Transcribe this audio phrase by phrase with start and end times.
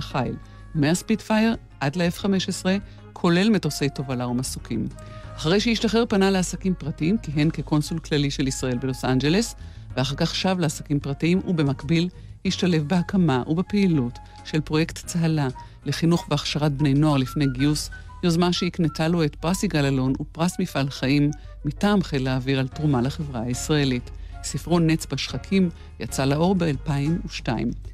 [0.00, 0.36] החיל,
[0.74, 2.66] מהספיטפייר עד ל-F-15,
[3.12, 4.88] כולל מטוסי תובלה ומסוקים.
[5.36, 9.54] אחרי שהשתחרר פנה לעסקים פרטיים, כיהן כקונסול כללי של ישראל בלוס אנג'לס,
[9.96, 12.08] ואחר כך שב לעסקים פרטיים, ובמקביל
[12.46, 15.48] השתלב בהקמה ובפעילות של פרויקט צהלה
[15.84, 17.90] לחינוך והכשרת בני נוער לפני גיוס,
[18.22, 21.30] יוזמה שהקנתה לו את פרס יגאל אלון ופרס מפעל חיים
[21.64, 24.10] מטעם חיל האוויר על תרומה לחברה הישראלית.
[24.46, 25.70] ספרו נץ בשחקים
[26.00, 27.48] יצא לאור ב-2002.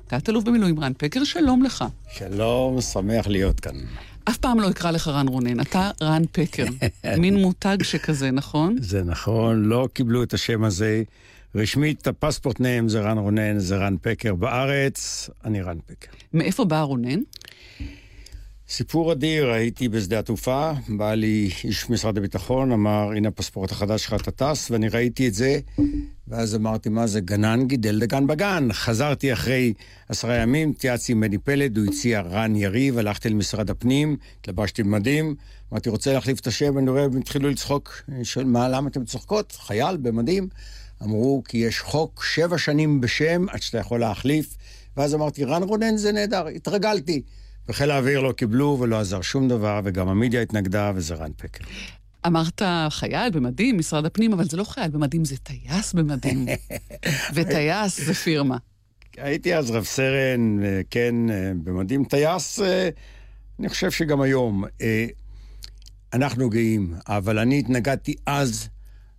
[0.06, 1.84] תת-אלוף במילואים רן פקר, שלום לך.
[2.12, 3.74] שלום, שמח להיות כאן.
[4.24, 6.64] אף פעם לא אקרא לך רן רונן, אתה רן פקר.
[7.18, 8.76] מין מותג שכזה, נכון?
[8.80, 11.02] זה נכון, לא קיבלו את השם הזה.
[11.54, 14.34] רשמית, הפספורט נאם זה רן רונן, זה רן פקר.
[14.34, 16.10] בארץ, אני רן פקר.
[16.34, 17.20] מאיפה בא רונן?
[18.72, 24.14] סיפור אדיר, הייתי בשדה התעופה, בא לי איש משרד הביטחון, אמר, הנה הפספורט החדש שלך,
[24.22, 25.60] אתה טס, ואני ראיתי את זה,
[26.28, 28.68] ואז אמרתי, מה זה, גנן גידל דגן בגן.
[28.72, 29.72] חזרתי אחרי
[30.08, 35.34] עשרה ימים, התייעצתי עם מני פלד, הוא הציע רן יריב, הלכתי למשרד הפנים, התלבשתי במדים,
[35.72, 39.04] אמרתי, רוצה להחליף את השם, אני רואה, הם התחילו לצחוק, אני שואל, מה, למה אתם
[39.04, 39.52] צוחקות?
[39.52, 40.48] חייל במדים?
[41.02, 44.56] אמרו, כי יש חוק שבע שנים בשם עד שאתה יכול להחליף,
[44.96, 47.22] ואז אמרתי, רן רונן זה נהדר, התרגלתי.
[47.68, 51.64] וחיל האוויר לא קיבלו ולא עזר שום דבר, וגם המדיה התנגדה, וזה רן פקר.
[52.26, 56.46] אמרת חייל במדים, משרד הפנים, אבל זה לא חייל במדים, זה טייס במדים.
[57.34, 58.56] וטייס זה פירמה.
[59.16, 60.58] הייתי אז רב סרן,
[60.90, 61.14] כן,
[61.64, 62.04] במדים.
[62.04, 62.60] טייס,
[63.60, 64.64] אני חושב שגם היום.
[66.12, 68.68] אנחנו גאים, אבל אני התנגדתי אז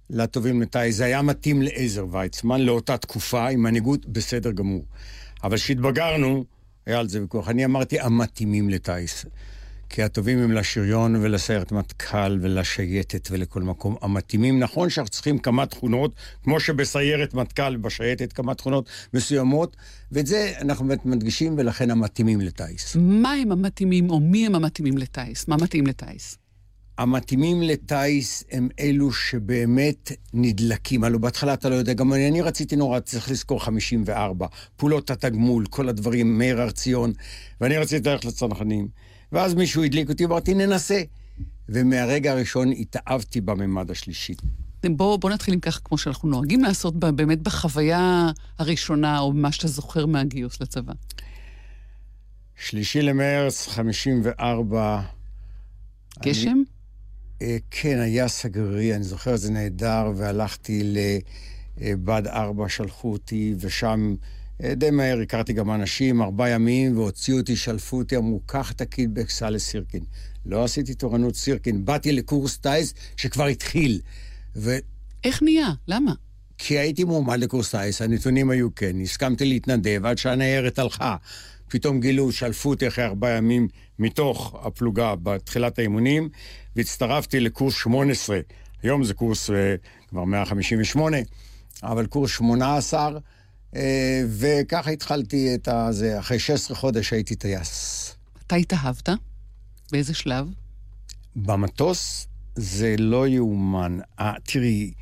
[0.09, 0.95] לטובים לטייס.
[0.95, 4.86] זה היה מתאים לעזר ויצמן לאותה תקופה, עם מנהיגות בסדר גמור.
[5.44, 6.45] אבל כשהתבגרנו,
[6.86, 7.50] היה על זה ויכוח.
[7.50, 9.26] אני אמרתי, המתאימים לטיס.
[9.89, 13.95] כי הטובים הם לשריון ולסיירת מטכ"ל ולשייטת ולכל מקום.
[14.02, 19.78] המתאימים, נכון שאנחנו צריכים כמה תכונות, כמו שבסיירת מטכ"ל ובשייטת כמה תכונות מסוימות,
[20.11, 22.95] ואת זה אנחנו באמת מדגישים, ולכן המתאימים לטיס.
[23.00, 25.48] מה הם המתאימים, או מי הם המתאימים לטיס?
[25.48, 26.38] מה מתאים לטיס?
[26.97, 31.04] המתאימים לטיס הם אלו שבאמת נדלקים.
[31.04, 35.65] הלוא בהתחלה אתה לא יודע, גם אני, אני רציתי נורא, צריך לזכור 54, פעולות התגמול,
[35.70, 37.14] כל הדברים, מאיר הר ציון,
[37.61, 38.87] ואני רציתי ללכת לצנחנים.
[39.32, 41.02] ואז מישהו הדליק אותי, אמרתי, ננסה.
[41.70, 44.33] ומהרגע הראשון התאהבתי בממד השלישי.
[44.86, 49.67] בוא, בוא נתחיל עם כך, כמו שאנחנו נוהגים לעשות באמת בחוויה הראשונה, או מה שאתה
[49.67, 50.93] זוכר מהגיוס לצבא.
[52.55, 55.02] שלישי למרץ, 54.
[56.23, 56.49] גשם?
[56.49, 56.73] אני...
[57.71, 60.93] כן, היה סגרי, אני זוכר את זה נהדר, והלכתי
[61.77, 64.15] לבד ארבע, שלחו אותי, ושם
[64.61, 69.30] די מהר הכרתי גם אנשים, ארבעה ימים, והוציאו אותי, שלפו אותי, אמרו, קח את הקידבק,
[69.30, 70.03] סע לסירקין.
[70.45, 74.02] לא עשיתי תורנות סירקין, באתי לקורס טייס שכבר התחיל.
[74.55, 74.76] ו...
[75.23, 75.70] איך נהיה?
[75.87, 76.14] למה?
[76.58, 81.15] כי הייתי מועמד לקורס טייס, הנתונים היו כן, הסכמתי להתנדב עד שהניירת הלכה.
[81.67, 83.67] פתאום גילו, שלפו אותי אחרי ארבעה ימים
[83.99, 86.30] מתוך הפלוגה בתחילת האימונים,
[86.76, 88.39] והצטרפתי לקורס 18.
[88.84, 89.54] היום זה קורס uh,
[90.10, 91.17] כבר 158,
[91.84, 93.10] אבל קורס 18,
[93.72, 93.78] uh,
[94.30, 96.20] וככה התחלתי את זה.
[96.20, 98.16] אחרי 16 חודש הייתי טייס.
[98.48, 99.10] אתה התאהבת?
[99.92, 100.48] באיזה שלב?
[101.36, 104.00] במטוס זה לא יאומן.
[104.20, 104.94] 아, תראי,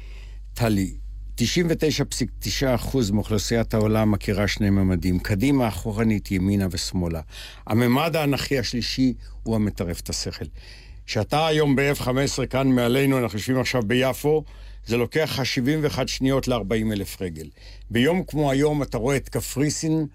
[0.53, 0.93] טלי,
[1.37, 7.21] 99.9% מאוכלוסיית העולם מכירה שני ממדים, קדימה, אחורנית, ימינה ושמאלה.
[7.67, 10.45] הממד האנכי השלישי הוא המטרף את השכל.
[11.05, 14.43] כשאתה היום ב-F-15 כאן מעלינו, אנחנו יושבים עכשיו ביפו,
[14.85, 17.47] זה לוקח לך 71 שניות ל-40 אלף רגל.
[17.89, 20.05] ביום כמו היום אתה רואה את קפריסין,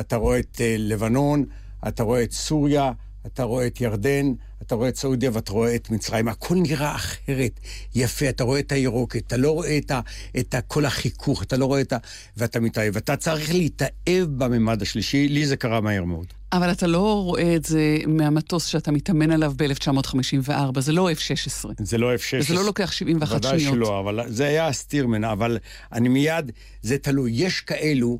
[0.00, 1.44] אתה רואה את uh, לבנון,
[1.88, 2.92] אתה רואה את סוריה,
[3.26, 4.32] אתה רואה את ירדן,
[4.68, 6.28] אתה רואה את סעודיה ואתה רואה את מצרים.
[6.28, 7.60] הכל נראה אחרת,
[7.94, 10.00] יפה, אתה רואה את הירוקת, אתה לא רואה את, ה,
[10.38, 11.96] את ה, כל החיכוך, אתה לא רואה את ה...
[12.36, 12.96] ואתה מתאהב.
[12.96, 16.26] אתה צריך להתאהב בממד השלישי, לי זה קרה מהר מאוד.
[16.52, 21.68] אבל אתה לא רואה את זה מהמטוס שאתה מתאמן עליו ב-1954, זה לא F-16.
[21.78, 22.36] זה לא F-16.
[22.40, 23.44] וזה לא לוקח 71 שניות.
[23.44, 25.58] ודאי שלא, אבל זה היה הסטירמן, אבל
[25.92, 26.52] אני מיד,
[26.82, 27.30] זה תלוי.
[27.34, 28.18] יש כאלו...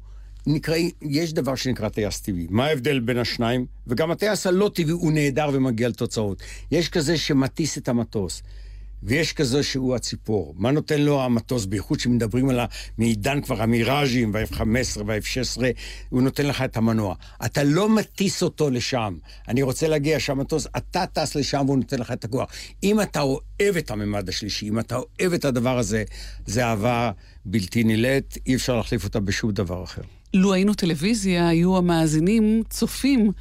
[0.50, 2.47] נקרא, יש דבר שנקרא טייס טבעי.
[2.50, 3.66] מה ההבדל בין השניים?
[3.86, 6.42] וגם הטייס הלא טבעי הוא נהדר ומגיע לתוצאות.
[6.71, 8.42] יש כזה שמטיס את המטוס,
[9.03, 10.54] ויש כזה שהוא הציפור.
[10.56, 12.60] מה נותן לו המטוס, בייחוד שמדברים על
[12.98, 15.62] מעידן כבר המיראז'ים וה-F-15 וה-F-16,
[16.09, 17.15] הוא נותן לך את המנוע.
[17.45, 19.16] אתה לא מטיס אותו לשם.
[19.48, 22.50] אני רוצה להגיע שהמטוס, אתה טס לשם והוא נותן לך את הכוח.
[22.83, 26.04] אם אתה אוהב את הממד השלישי, אם אתה אוהב את הדבר הזה,
[26.47, 27.10] זה אהבה
[27.45, 30.03] בלתי נילאת, אי אפשר להחליף אותה בשום דבר אחר.
[30.34, 33.33] לו היינו טלוויזיה, היו המאזינים צופים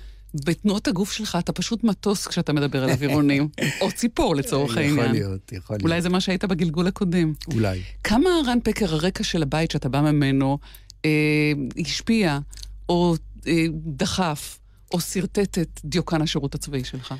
[0.46, 3.50] בתנועות הגוף שלך, אתה פשוט מטוס כשאתה מדבר על אווירונים.
[3.82, 4.98] או ציפור לצורך העניין.
[4.98, 5.84] יכול להיות, יכול להיות.
[5.84, 7.34] אולי זה מה שהיית בגלגול הקודם.
[7.54, 7.82] אולי.
[8.04, 10.58] כמה רן פקר, הרקע של הבית שאתה בא ממנו,
[11.06, 12.40] אה, השפיע,
[12.90, 13.16] או
[13.48, 14.60] אה, דחף,
[14.94, 17.14] או שרטט את דיוקן השירות הצבאי שלך?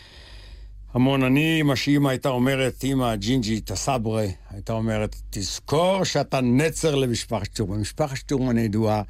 [0.98, 1.24] המון.
[1.24, 7.80] אני, מה שאימא הייתה אומרת, אימא ג'ינג'י טסברה, הייתה אומרת, תזכור שאתה נצר למשפחת שטורמן.
[7.80, 9.02] משפחת שטורמן ידועה,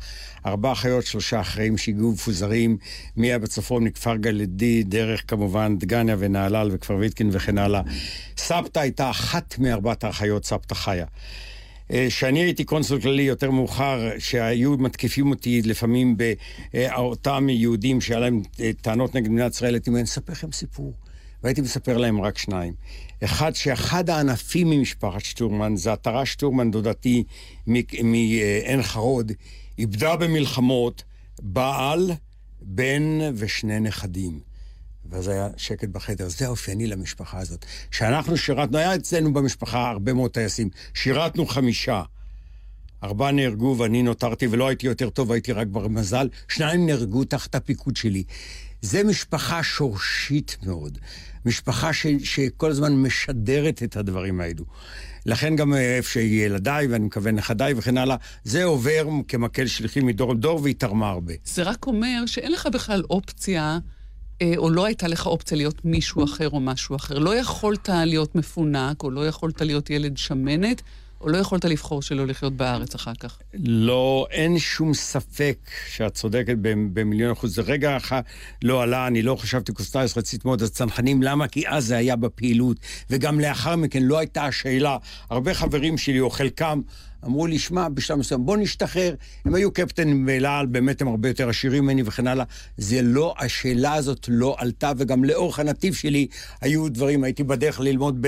[0.45, 2.78] ארבעה אחיות, שלושה אחרים שהגיעו מפוזרים,
[3.18, 7.81] מי היה בצפון, מכפר גלעדי, דרך כמובן דגניה ונהלל וכפר ויטקין וכן הלאה.
[8.38, 11.06] סבתא הייתה אחת מארבעת האחיות, סבתא חיה.
[11.92, 16.18] כשאני הייתי קונסול כללי יותר מאוחר, שהיו מתקיפים אותי לפעמים
[16.74, 18.42] באותם יהודים שהיה להם
[18.81, 20.94] טענות נגד מדינת ישראל, הייתי אומר, אני אספר לכם סיפור.
[21.44, 22.74] והייתי מספר להם רק שניים.
[23.24, 27.24] אחד, שאחד הענפים ממשפחת שטורמן, זה עטרה שטורמן, דודתי
[27.68, 29.31] מעין חרוד,
[29.78, 31.04] איבדה במלחמות
[31.42, 32.12] בעל,
[32.62, 34.39] בן ושני נכדים.
[35.10, 36.30] ואז היה שקט בחדר.
[36.30, 37.66] זה אופייני למשפחה הזאת.
[37.92, 42.04] כשאנחנו שירתנו, היה אצלנו במשפחה הרבה מאוד טייסים, שירתנו חמישה.
[43.04, 46.30] ארבעה נהרגו ואני נותרתי ולא הייתי יותר טוב, הייתי רק בר מזל.
[46.48, 48.24] שניים נהרגו תחת הפיקוד שלי.
[48.81, 50.97] זה משפחה שורשית מאוד.
[51.45, 54.65] משפחה ש, שכל הזמן משדרת את הדברים האלו.
[55.25, 60.62] לכן גם איפה שילדיי, ואני מקווה נכדיי וכן הלאה, זה עובר כמקל שליחים מדור לדור
[60.62, 61.33] והיא תרמה הרבה.
[61.45, 63.79] זה רק אומר שאין לך בכלל אופציה,
[64.41, 67.19] אה, או לא הייתה לך אופציה להיות מישהו אחר או משהו אחר.
[67.19, 70.81] לא יכולת להיות מפונק, או לא יכולת להיות ילד שמנת.
[71.21, 73.37] או לא יכולת לבחור שלא לחיות בארץ אחר כך?
[73.53, 75.57] לא, אין שום ספק
[75.89, 76.55] שאת צודקת
[76.93, 77.55] במיליון אחוז.
[77.55, 78.21] זה רגע אחד
[78.63, 81.23] לא עלה, אני לא חשבתי קוסטייס, רציתי מאוד הצנחנים.
[81.23, 81.47] למה?
[81.47, 82.77] כי אז זה היה בפעילות,
[83.09, 84.97] וגם לאחר מכן לא הייתה השאלה.
[85.29, 86.81] הרבה חברים שלי, או חלקם,
[87.25, 89.15] אמרו לי, שמע, בשלב מסוים, בוא נשתחרר.
[89.45, 92.45] הם היו קפטנים באלעל, באמת הם הרבה יותר עשירים ממני וכן הלאה.
[92.77, 96.27] זה לא, השאלה הזאת לא עלתה, וגם לאורך הנתיב שלי
[96.61, 98.25] היו דברים, הייתי בדרך ללמוד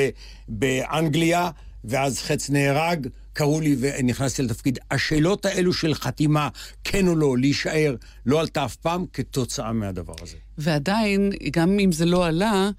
[0.47, 1.49] באנגליה.
[1.83, 4.79] ואז חץ נהרג, קראו לי ונכנסתי לתפקיד.
[4.91, 6.49] השאלות האלו של חתימה,
[6.83, 7.95] כן או לא, להישאר,
[8.25, 10.37] לא עלתה אף פעם כתוצאה מהדבר הזה.
[10.57, 12.69] ועדיין, גם אם זה לא עלה,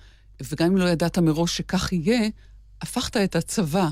[0.53, 2.29] וגם אם לא ידעת מראש שכך יהיה,
[2.83, 3.89] הפכת את הצבא,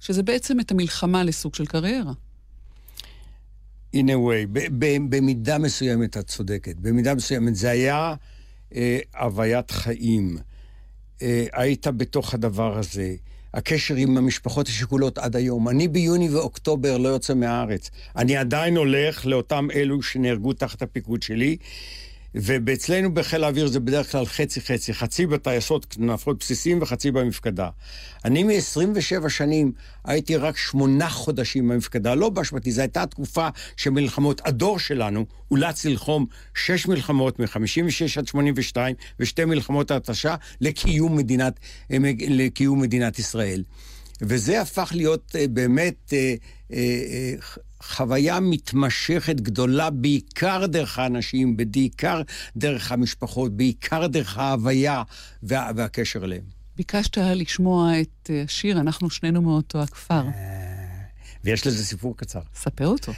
[0.00, 2.12] שזה בעצם את המלחמה לסוג של קריירה.
[3.96, 4.46] in a way,
[5.08, 6.76] במידה מסוימת את צודקת.
[6.76, 8.14] במידה מסוימת זה היה
[8.74, 10.38] אה, הוויית חיים.
[11.22, 13.14] אה, היית בתוך הדבר הזה.
[13.54, 15.68] הקשר עם המשפחות השכולות עד היום.
[15.68, 17.90] אני ביוני ואוקטובר לא יוצא מהארץ.
[18.16, 21.56] אני עדיין הולך לאותם אלו שנהרגו תחת הפיקוד שלי,
[22.36, 27.68] ואצלנו בחיל האוויר זה בדרך כלל חצי-חצי, חצי בטייסות נפות בסיסים וחצי במפקדה.
[28.24, 29.72] אני מ-27 שנים
[30.04, 34.40] הייתי רק שמונה חודשים במפקדה, לא באשמתי, זו הייתה תקופה של מלחמות.
[34.44, 41.60] הדור שלנו אולץ ללחום שש מלחמות מ-56 עד 82 ושתי מלחמות ההתשה לקיום מדינת,
[42.28, 43.62] לקיום מדינת ישראל.
[44.20, 46.34] וזה הפך להיות אה, באמת אה,
[46.72, 47.34] אה,
[47.86, 52.22] חוויה מתמשכת גדולה, בעיקר דרך האנשים, בעיקר
[52.56, 55.02] דרך המשפחות, בעיקר דרך ההוויה
[55.42, 56.44] וה, והקשר אליהם.
[56.76, 60.22] ביקשת לשמוע את השיר "אנחנו שנינו מאותו הכפר".
[61.44, 62.40] ויש לזה סיפור קצר.
[62.54, 63.12] ספר אותו.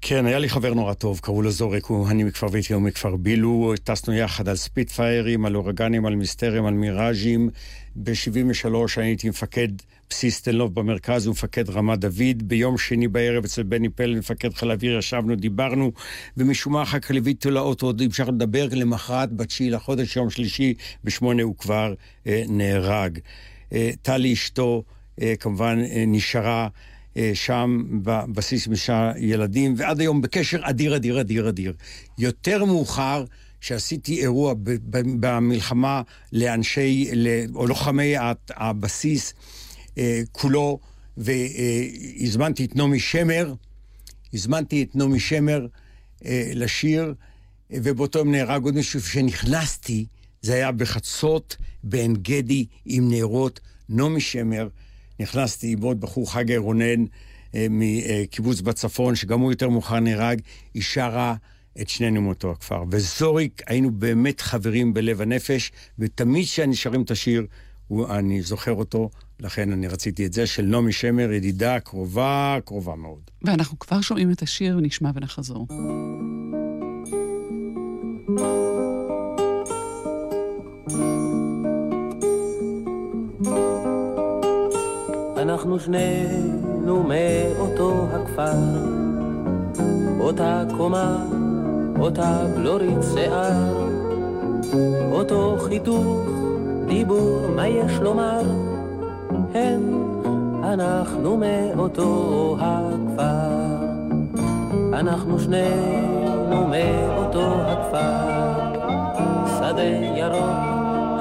[0.00, 3.16] כן, היה לי חבר נורא טוב, קראו לו זורק, הוא, אני מכפר ויטי, הוא מכפר
[3.16, 7.50] בילו, טסנו יחד על ספיטפיירים, על אורגנים, על מיסטרים, על מיראז'ים.
[7.96, 9.68] ב-73' אני הייתי מפקד
[10.10, 12.42] בסיס תל נוף במרכז ומפקד רמת דוד.
[12.42, 15.92] ביום שני בערב אצל בני פלד, מפקד חיל האוויר, ישבנו, דיברנו,
[16.36, 20.74] ומשום מה אחר כך ליוויתי לאוטו, עוד המשך לדבר, למחרת, בתשיעי לחודש, יום שלישי,
[21.04, 21.94] בשמונה הוא כבר
[22.26, 23.18] אה, נהרג.
[23.72, 24.82] אה, טלי אשתו,
[25.22, 26.68] אה, כמובן, אה, נשארה.
[27.16, 31.72] אה, שם בבסיס משעה ילדים, ועד היום בקשר אדיר, אדיר, אדיר, אדיר.
[32.18, 33.24] יותר מאוחר,
[33.60, 34.54] שעשיתי אירוע
[34.94, 36.02] במלחמה
[36.32, 37.10] לאנשי,
[37.54, 38.14] או לוחמי
[38.56, 39.69] הבסיס אה,
[40.32, 40.78] כולו,
[41.16, 43.54] והזמנתי את נעמי שמר,
[44.34, 45.66] הזמנתי את נעמי שמר
[46.24, 47.14] אה, לשיר,
[47.70, 50.06] ובאותו יום נהרג עוד מישהו, כשנכנסתי,
[50.42, 54.68] זה היה בחצות בעין גדי עם נרות, נעמי שמר,
[55.20, 57.04] נכנסתי עם עוד בחור חגי רונן
[57.54, 60.40] אה, מקיבוץ בצפון, שגם הוא יותר מאוחר נהרג,
[60.74, 61.34] היא שרה
[61.80, 62.84] את שנינו מאותו הכפר.
[62.90, 67.46] וזוריק, היינו באמת חברים בלב הנפש, ותמיד כשאני שרים את השיר,
[68.10, 69.10] אני זוכר אותו,
[69.42, 73.20] לכן אני רציתי את זה, של נעמי שמר, ידידה קרובה, קרובה מאוד.
[73.44, 75.66] ואנחנו כבר שומעים את השיר, ונשמע ונחזור.
[85.36, 88.58] אנחנו שנינו מאותו הכפר,
[90.20, 91.26] אותה קומה,
[91.98, 93.88] אותה בלורית שיער,
[95.12, 96.20] אותו חיתוך,
[96.88, 98.69] דיבור, מה יש לומר?
[99.54, 100.12] הם,
[100.64, 103.60] אנחנו מאותו הכפר.
[104.92, 108.74] אנחנו שנינו מאותו הכפר,
[109.58, 109.82] שדה
[110.16, 110.70] ירוק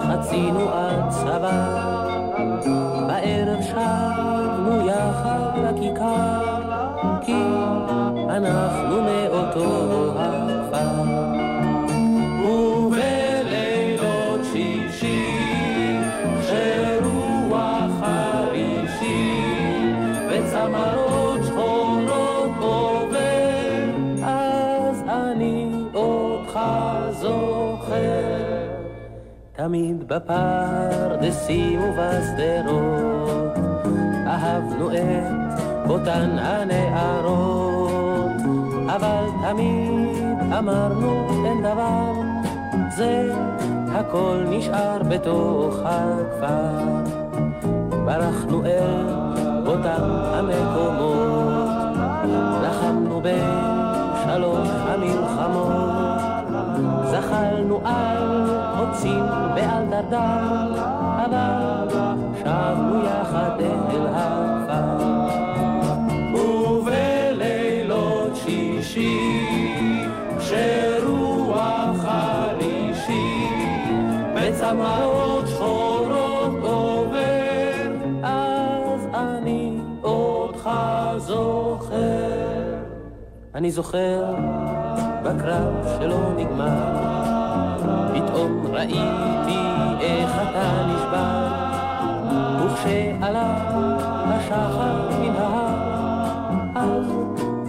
[0.07, 1.87] חצינו עד צבא,
[3.07, 6.59] בערב שבנו יחד לכיכר,
[7.21, 7.43] כי
[8.29, 11.28] אנחנו מאותו הכפר.
[25.95, 26.59] אותך
[27.11, 28.69] זוכר.
[29.55, 33.57] תמיד בפרדסים ובשדרות,
[34.27, 38.31] אהבנו את אותן הנערות,
[38.87, 40.17] אבל תמיד
[40.59, 42.11] אמרנו אין דבר,
[42.97, 43.31] זה
[43.91, 46.79] הכל נשאר בתוך הכפר.
[48.05, 49.09] ברחנו אל
[49.67, 50.03] אותם
[50.33, 51.69] המקומות,
[52.63, 55.68] לחמנו בשלוש המלחמות,
[57.21, 60.83] זחלנו על קוצים בעל דרדר,
[61.25, 61.87] אבל
[62.39, 65.05] שבנו יחד אל הכפר.
[66.39, 69.45] ובלילות שישי,
[70.39, 73.47] שרוח חרישי,
[74.35, 77.91] בצמאות שחורות עובר,
[78.23, 80.69] אז אני אותך
[81.17, 81.99] זוכר.
[83.55, 84.35] אני זוכר
[85.29, 86.97] בקרב שלא נגמר,
[88.13, 89.59] פתאום ראיתי
[90.01, 91.47] איך אתה נשבר,
[92.65, 93.53] וכשעלה
[94.25, 95.75] השחר מן ההר,
[96.75, 97.05] אז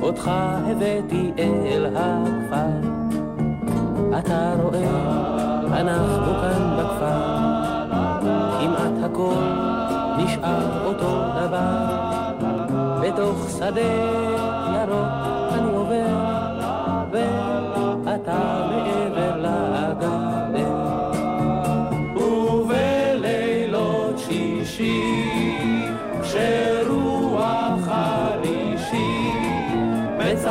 [0.03, 0.31] אותך
[0.67, 2.89] הבאתי אל הכפר.
[4.19, 7.21] אתה רואה, אנחנו כאן בכפר,
[8.61, 9.45] כמעט הכל
[10.19, 12.11] נשאר אותו דבר.
[13.03, 14.30] בתוך שדה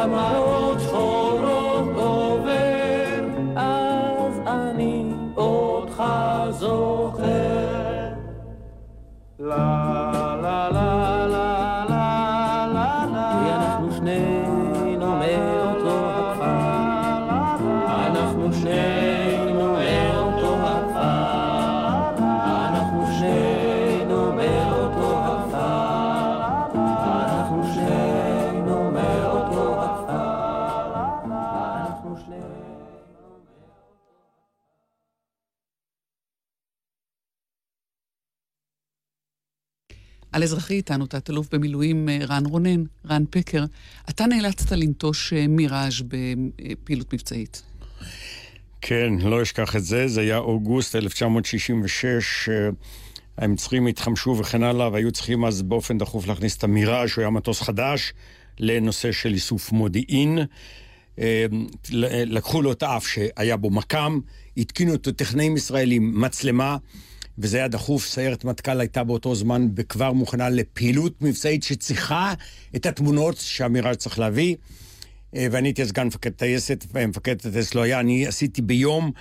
[0.07, 0.48] בצמאות
[40.69, 43.65] אזרחי איתנו, תת-אלוף במילואים אה, רן רונן, רן פקר.
[44.09, 47.63] אתה נאלצת לנטוש אה, מיראז' בפעילות מבצעית.
[48.81, 52.69] כן, לא אשכח את זה, זה היה אוגוסט 1966, אה,
[53.37, 57.61] המצרים התחמשו וכן הלאה, והיו צריכים אז באופן דחוף להכניס את המיראז', שהוא היה מטוס
[57.61, 58.13] חדש,
[58.59, 60.39] לנושא של איסוף מודיעין.
[61.91, 64.19] לקחו לו את האף שהיה בו מכ"ם,
[64.57, 66.77] התקינו אותו טכנאים ישראלים, מצלמה,
[67.39, 72.33] וזה היה דחוף, סיירת מטכ"ל הייתה באותו זמן כבר מוכנה לפעילות מבצעית שצריכה
[72.75, 74.55] את התמונות שהמיראז' צריך להביא.
[75.35, 79.11] אה, ואני הייתי סגן מפקד טייסת, ומפקד הטייסת לא היה, אני עשיתי ביום,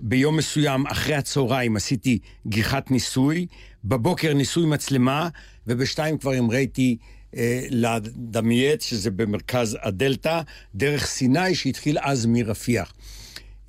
[0.00, 3.46] ביום מסוים, אחרי הצהריים, עשיתי גיחת ניסוי,
[3.84, 5.28] בבוקר ניסוי מצלמה,
[5.66, 6.96] ובשתיים כבר המראיתי
[7.36, 10.40] אה, לדמייט, שזה במרכז הדלתא,
[10.74, 12.92] דרך סיני שהתחיל אז מרפיח.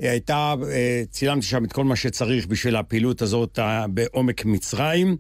[0.04, 5.18] אה, הייתה, אה, צילמתי שם את כל מה שצריך בשביל הפעילות הזאת אה, בעומק מצרים,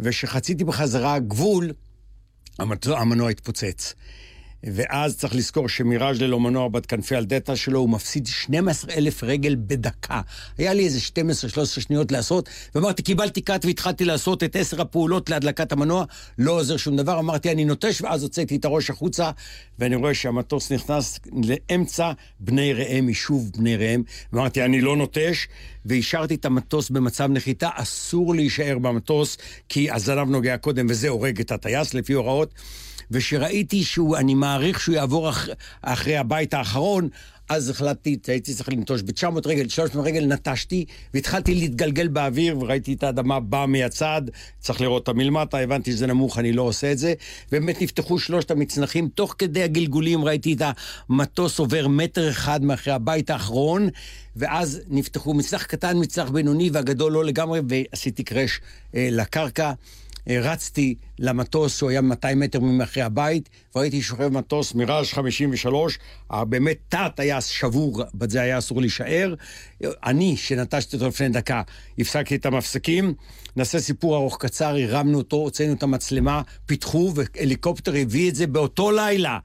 [0.00, 1.72] וכשחציתי בחזרה גבול,
[2.86, 3.94] המנוע התפוצץ.
[4.64, 9.24] ואז צריך לזכור שמיראז' ללא מנוע בת כנפי על דאטה שלו, הוא מפסיד 12 אלף
[9.24, 10.20] רגל בדקה.
[10.58, 10.98] היה לי איזה
[11.78, 16.04] 12-13 שניות לעשות, ואמרתי, קיבלתי קאט והתחלתי לעשות את עשר הפעולות להדלקת המנוע,
[16.38, 17.18] לא עוזר שום דבר.
[17.18, 19.30] אמרתי, אני נוטש, ואז הוצאתי את הראש החוצה,
[19.78, 24.02] ואני רואה שהמטוס נכנס לאמצע בני ראם, יישוב בני ראם,
[24.32, 25.48] ואמרתי, אני לא נוטש,
[25.84, 29.38] והשארתי את המטוס במצב נחיתה, אסור להישאר במטוס,
[29.68, 32.54] כי הזנב נוגע קודם, וזה הורג את הטייס לפי הוראות.
[33.12, 35.48] ושראיתי שהוא, אני מעריך שהוא יעבור אח,
[35.82, 37.08] אחרי הבית האחרון,
[37.48, 43.02] אז החלטתי, הייתי צריך לנטוש ב-900 רגל, 300 רגל, נטשתי, והתחלתי להתגלגל באוויר, וראיתי את
[43.02, 44.22] האדמה באה מהצד,
[44.60, 47.14] צריך לראות אותה מלמטה, הבנתי שזה נמוך, אני לא עושה את זה.
[47.48, 50.62] ובאמת נפתחו שלושת המצנחים, תוך כדי הגלגולים ראיתי את
[51.08, 53.88] המטוס עובר מטר אחד מאחרי הבית האחרון,
[54.36, 58.60] ואז נפתחו מצנח קטן, מצנח בינוני, והגדול לא לגמרי, ועשיתי קרש
[58.94, 59.72] אה, לקרקע.
[60.28, 65.98] רצתי למטוס, שהוא היה 200 מטר ממאחרי הבית, והייתי שוכב מטוס מיראז' 53,
[66.32, 69.34] באמת תת-טייס שבור, בזה היה אסור להישאר.
[69.84, 71.62] אני, שנטשתי אותו לפני דקה,
[71.98, 73.14] הפסקתי את המפסקים.
[73.56, 78.90] נעשה סיפור ארוך קצר, הרמנו אותו, הוצאנו את המצלמה, פיתחו, והליקופטר הביא את זה באותו
[78.90, 79.38] לילה.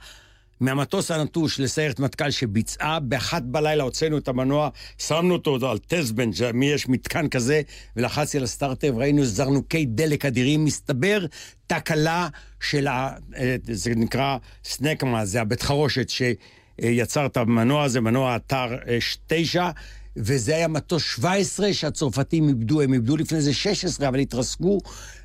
[0.60, 6.66] מהמטוס הנטוש לסיירת מטכ"ל שביצעה, באחת בלילה הוצאנו את המנוע, שמנו אותו על טסבן, מי
[6.66, 7.62] יש מתקן כזה,
[7.96, 10.66] ולחצתי על הסטארטר, וראינו זרנוקי דלק אדירים.
[10.66, 11.26] מסתבר,
[11.68, 12.28] תקלה
[12.60, 13.14] של ה...
[13.38, 18.76] אה, זה נקרא סנקמה, זה הבית חרושת שיצר את המנוע הזה, מנוע אתר
[19.28, 19.64] 9.
[19.64, 19.72] אה,
[20.18, 24.80] וזה היה מטוס 17 שהצרפתים איבדו, הם איבדו לפני זה 16, אבל התרסקו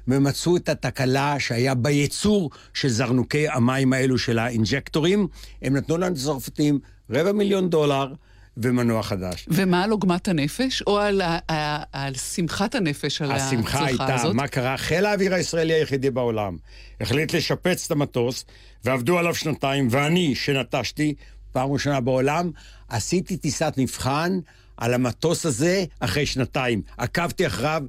[0.09, 5.27] ומצאו את התקלה שהיה בייצור של זרנוקי המים האלו של האינג'קטורים.
[5.63, 6.79] הם נתנו לנו צרפתים
[7.11, 8.13] רבע מיליון דולר.
[8.57, 9.47] ומנוע חדש.
[9.49, 13.59] ומה על עוגמת הנפש, או על, על, על שמחת הנפש, על הצלחה הזאת?
[13.59, 14.77] השמחה הייתה, מה קרה?
[14.77, 16.57] חיל האוויר הישראלי היחידי בעולם
[17.01, 18.45] החליט לשפץ את המטוס,
[18.85, 21.15] ועבדו עליו שנתיים, ואני, שנטשתי,
[21.53, 22.51] פעם ראשונה בעולם,
[22.89, 24.39] עשיתי טיסת מבחן
[24.77, 26.83] על המטוס הזה אחרי שנתיים.
[26.99, 27.83] עקבתי אחריו,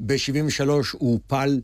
[0.00, 1.60] ב-73' הוא הופל.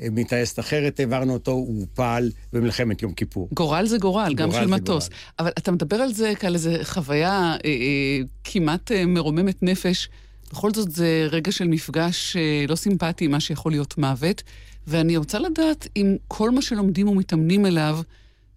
[0.00, 3.48] אה, מטייסת אחרת העברנו אותו, הוא הופל במלחמת יום כיפור.
[3.52, 5.08] גורל זה גורל, גם של מטוס.
[5.08, 5.20] גורל.
[5.38, 10.08] אבל אתה מדבר על זה כעל איזו חוויה אה, אה, כמעט אה, מרוממת נפש.
[10.52, 14.42] בכל זאת זה רגע של מפגש אה, לא סימפטי, מה שיכול להיות מוות.
[14.86, 17.98] ואני רוצה לדעת אם כל מה שלומדים ומתאמנים אליו,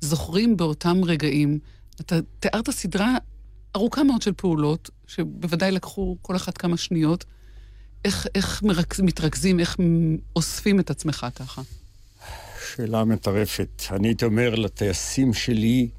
[0.01, 1.59] זוכרים באותם רגעים.
[2.01, 3.17] אתה תיארת סדרה
[3.75, 7.25] ארוכה מאוד של פעולות, שבוודאי לקחו כל אחת כמה שניות.
[8.07, 9.77] איך, איך מרכז, מתרכזים, איך
[10.35, 11.61] אוספים את עצמך ככה?
[12.75, 13.83] שאלה מטרפת.
[13.91, 15.89] אני הייתי אומר לטייסים שלי,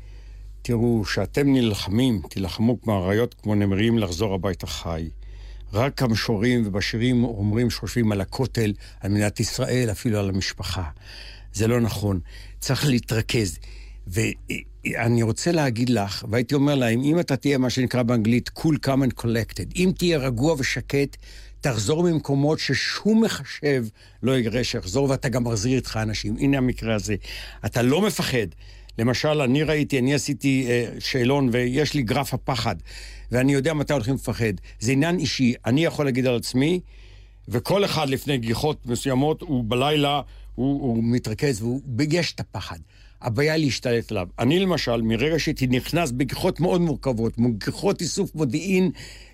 [0.62, 5.08] תראו, שאתם נלחמים, תילחמו כמו אריות, כמו נמרים, לחזור הביתה חי.
[5.72, 10.84] רק המשוררים ובשירים אומרים שחושבים על הכותל, על מדינת ישראל, אפילו על המשפחה.
[11.52, 12.20] זה לא נכון.
[12.60, 13.58] צריך להתרכז.
[14.06, 19.08] ואני רוצה להגיד לך, והייתי אומר להם, אם אתה תהיה מה שנקרא באנגלית cool, calm
[19.08, 21.16] and collected, אם תהיה רגוע ושקט,
[21.60, 23.84] תחזור ממקומות ששום מחשב
[24.22, 26.36] לא יראה שיחזור, ואתה גם מחזיר איתך אנשים.
[26.40, 27.16] הנה המקרה הזה.
[27.66, 28.46] אתה לא מפחד.
[28.98, 32.76] למשל, אני ראיתי, אני עשיתי אה, שאלון ויש לי גרף הפחד,
[33.32, 34.52] ואני יודע מתי הולכים לפחד.
[34.80, 35.54] זה עניין אישי.
[35.66, 36.80] אני יכול להגיד על עצמי,
[37.48, 40.20] וכל אחד לפני גיחות מסוימות, הוא בלילה,
[40.54, 41.80] הוא, הוא מתרכז והוא,
[42.10, 42.78] יש את הפחד.
[43.22, 44.26] הבעיה להשתלט עליו.
[44.38, 47.32] אני למשל, מרגע שהייתי נכנס בגיחות מאוד מורכבות,
[47.64, 48.90] גיחות איסוף מודיעין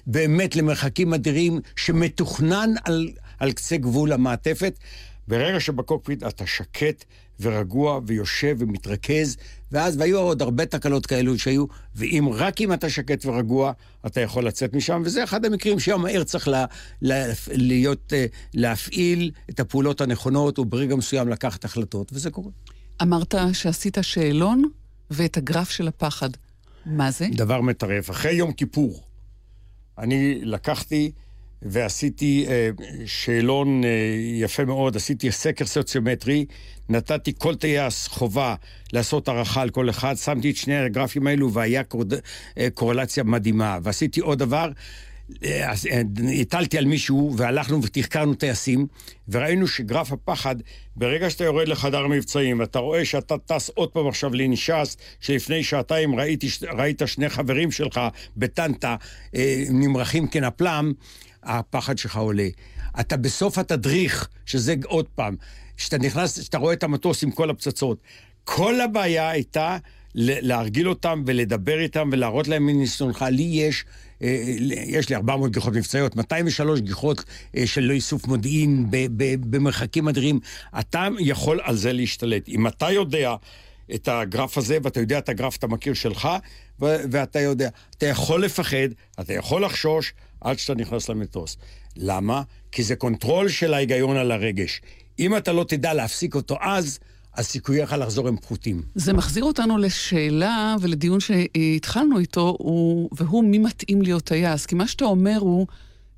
[0.07, 4.79] באמת למרחקים אדירים, שמתוכנן על, על קצה גבול המעטפת,
[5.29, 7.05] ברגע שבקוקפיט אתה שקט
[7.41, 9.37] ורגוע ויושב ומתרכז,
[9.73, 13.73] ואז, והיו עוד הרבה תקלות כאלו שהיו, ואם, רק אם אתה שקט ורגוע,
[14.07, 16.65] אתה יכול לצאת משם, וזה אחד המקרים שהיום מהר צריך לה,
[17.03, 22.51] לה, להיות, אה, להפעיל את הפעולות הנכונות, וברגע מסוים לקחת החלטות, וזה קורה.
[23.03, 24.63] אמרת שעשית שאלון
[25.11, 26.31] ואת הגרף של הפחד.
[26.87, 27.27] מה זה?
[27.33, 28.11] דבר מטרף.
[28.11, 29.01] אחרי יום כיפור,
[29.99, 31.13] אני לקחתי
[31.63, 32.71] ועשיתי אה,
[33.07, 33.89] שאלון אה,
[34.41, 36.47] יפה מאוד, עשיתי סקר סוציומטרי,
[36.89, 38.55] נתתי כל טייס חובה
[38.93, 42.05] לעשות הערכה על כל אחד, שמתי את שני הגרפים האלו והיה קור...
[42.59, 43.79] אה, קורלציה מדהימה.
[43.83, 44.71] ועשיתי עוד דבר,
[46.41, 48.87] הטלתי על מישהו והלכנו ותחקרנו טייסים
[49.29, 50.57] וראינו שגרף הפחד,
[50.97, 56.15] ברגע שאתה יורד לחדר מבצעים ואתה רואה שאתה טס עוד פעם עכשיו לנישס, שלפני שעתיים
[56.15, 58.01] ראיתי, ראית שני חברים שלך
[58.37, 58.97] בטנטה
[59.35, 60.93] אה, נמרחים כנפלם,
[61.43, 62.49] הפחד שלך עולה.
[63.01, 65.37] אתה בסוף התדריך, שזה עוד פעם,
[65.77, 67.99] כשאתה נכנס, כשאתה רואה את המטוס עם כל הפצצות,
[68.45, 69.79] כל הבעיה הייתה
[70.15, 73.25] להרגיל אותם ולדבר איתם ולהראות להם מניסיונך.
[73.31, 73.89] לי יש, אה,
[74.21, 77.25] יש לי 400 גיחות מבצעיות, 203 גיחות
[77.57, 78.87] אה, של איסוף מודיעין
[79.51, 80.41] במרחקים אדירים.
[80.79, 82.49] אתה יכול על זה להשתלט.
[82.49, 83.35] אם אתה יודע
[83.95, 86.29] את הגרף הזה, ואתה יודע את הגרף, אתה מכיר שלך,
[86.81, 88.89] ואתה יודע, אתה יכול לפחד,
[89.21, 91.57] אתה יכול לחשוש, עד שאתה נכנס למטוס.
[91.97, 92.43] למה?
[92.73, 94.81] כי זה control של ההיגיון על הרגש.
[95.19, 96.99] אם אתה לא תדע להפסיק אותו אז,
[97.35, 98.83] אז סיכוייך לחזור הם פחותים.
[98.95, 102.57] זה מחזיר אותנו לשאלה ולדיון שהתחלנו איתו,
[103.13, 104.67] והוא מי מתאים להיות טייס.
[104.67, 105.67] כי מה שאתה אומר הוא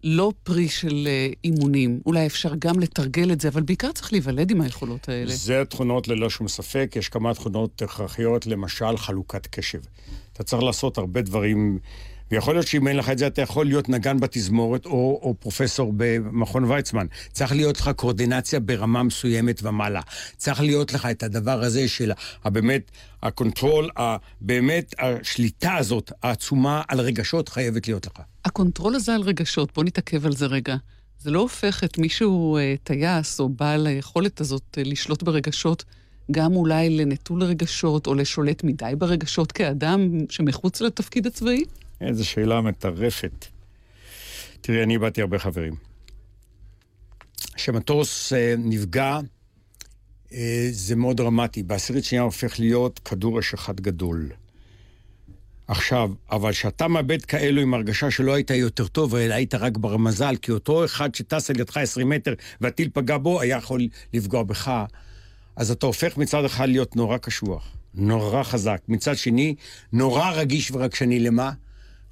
[0.04, 2.00] לא פרי של אה, אימונים.
[2.06, 5.34] אולי אפשר גם לתרגל את זה, אבל בעיקר צריך להיוולד עם היכולות האלה.
[5.34, 6.92] זה תכונות ללא שום ספק.
[6.96, 9.80] יש כמה תכונות הכרחיות, למשל חלוקת קשב.
[10.32, 11.78] אתה צריך לעשות הרבה דברים...
[12.30, 15.92] ויכול להיות שאם אין לך את זה, אתה יכול להיות נגן בתזמורת או, או פרופסור
[15.96, 17.06] במכון ויצמן.
[17.32, 20.00] צריך להיות לך קואורדינציה ברמה מסוימת ומעלה.
[20.36, 22.12] צריך להיות לך את הדבר הזה של
[22.44, 22.90] הבאמת,
[23.22, 23.90] ה control,
[24.40, 28.12] באמת השליטה הזאת, העצומה על רגשות, חייבת להיות לך.
[28.44, 30.76] ה control הזה על רגשות, בוא נתעכב על זה רגע.
[31.18, 35.84] זה לא הופך את מישהו אה, טייס או בעל היכולת הזאת אה, לשלוט ברגשות,
[36.30, 41.64] גם אולי לנטול רגשות או לשולט מדי ברגשות כאדם שמחוץ לתפקיד הצבאי?
[42.00, 43.46] איזו שאלה מטרפת.
[44.60, 45.74] תראי, אני איבדתי הרבה חברים.
[47.54, 49.20] כשמטוס אה, נפגע,
[50.32, 51.62] אה, זה מאוד דרמטי.
[51.62, 54.30] בעשירית שנייה הופך להיות כדור אש אחד גדול.
[55.68, 60.36] עכשיו, אבל כשאתה מאבד כאלו עם הרגשה שלא היית יותר טוב, אלא היית רק ברמזל,
[60.42, 63.80] כי אותו אחד שטס על ידך 20 מטר והטיל פגע בו, היה יכול
[64.14, 64.84] לפגוע בך,
[65.56, 68.80] אז אתה הופך מצד אחד להיות נורא קשוח, נורא חזק.
[68.88, 69.54] מצד שני,
[69.92, 71.52] נורא רגיש ורגשני למה?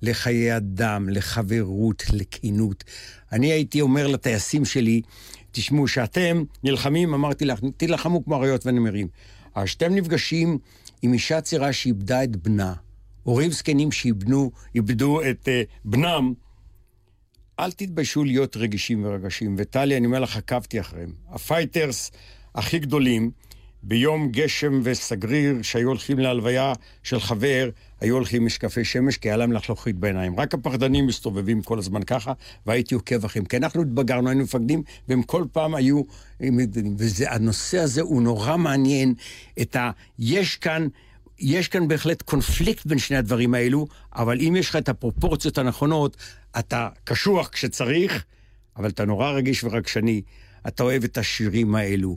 [0.02, 2.84] לחיי אדם, לחברות, לכנות.
[3.32, 5.02] אני הייתי אומר לטייסים שלי,
[5.52, 9.08] תשמעו, שאתם נלחמים, אמרתי לך, תילחמו כמו אריות ונמרים.
[9.56, 10.58] אבל כשאתם נפגשים
[11.02, 12.74] עם אישה צעירה שאיבדה את בנה,
[13.22, 15.50] הורים זקנים שאיבדו את אה,
[15.84, 16.32] בנם,
[17.60, 19.54] אל תתביישו להיות רגישים ורגשיים.
[19.58, 21.12] וטלי, אני אומר לך, עקבתי אחריהם.
[21.28, 22.10] ה fighters
[22.54, 23.30] הכי גדולים,
[23.86, 27.70] ביום גשם וסגריר, שהיו הולכים להלוויה של חבר,
[28.00, 30.40] היו הולכים משקפי שמש, כי היה להם לחלוכית בעיניים.
[30.40, 32.32] רק הפחדנים מסתובבים כל הזמן ככה,
[32.66, 33.46] והייתי עוקב אחריהם.
[33.46, 36.02] כי אנחנו התבגרנו, היינו מפקדים, והם כל פעם היו...
[36.96, 39.14] והנושא הזה הוא נורא מעניין,
[39.60, 39.90] את ה...
[40.18, 40.88] יש כאן...
[41.38, 46.16] יש כאן בהחלט קונפליקט בין שני הדברים האלו, אבל אם יש לך את הפרופורציות הנכונות,
[46.58, 48.24] אתה קשוח כשצריך,
[48.76, 50.22] אבל אתה נורא רגיש ורגשני.
[50.68, 52.16] אתה אוהב את השירים האלו.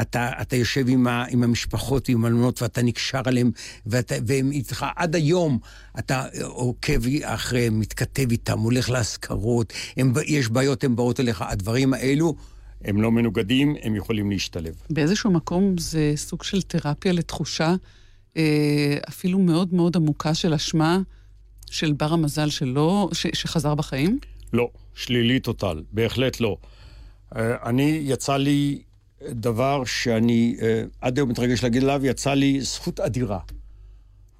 [0.00, 3.50] אתה, אתה יושב עם, ה, עם המשפחות ועם האלמנות ואתה נקשר עליהם,
[3.86, 5.58] ואתה, והם איתך עד היום,
[5.98, 9.72] אתה עוקב אחריהם, מתכתב איתם, הולך לאזכרות,
[10.26, 11.42] יש בעיות, הן באות אליך.
[11.42, 12.34] הדברים האלו,
[12.84, 14.74] הם לא מנוגדים, הם יכולים להשתלב.
[14.90, 17.74] באיזשהו מקום זה סוג של תרפיה לתחושה
[18.36, 21.00] אה, אפילו מאוד מאוד עמוקה של אשמה
[21.70, 24.18] של בר המזל שלו, ש, שחזר בחיים?
[24.52, 26.56] לא, שלילי טוטל, בהחלט לא.
[27.36, 28.82] אה, אני, יצא לי
[29.22, 33.38] דבר שאני אה, עד היום מתרגש להגיד עליו, יצא לי זכות אדירה.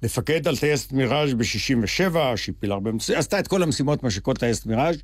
[0.03, 4.65] לפקד על טייסת מיראז' ב-67, שהפילה הרבה משימות, עשתה את כל המשימות, מה שכל טייסת
[4.65, 4.97] מיראז',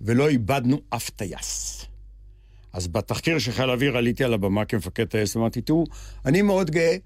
[0.00, 1.86] ולא איבדנו אף טייס.
[2.72, 5.84] אז בתחקיר של חיל האוויר עליתי על הבמה כמפקד טייסת, אמרתי, תראו,
[6.24, 6.96] אני מאוד גאה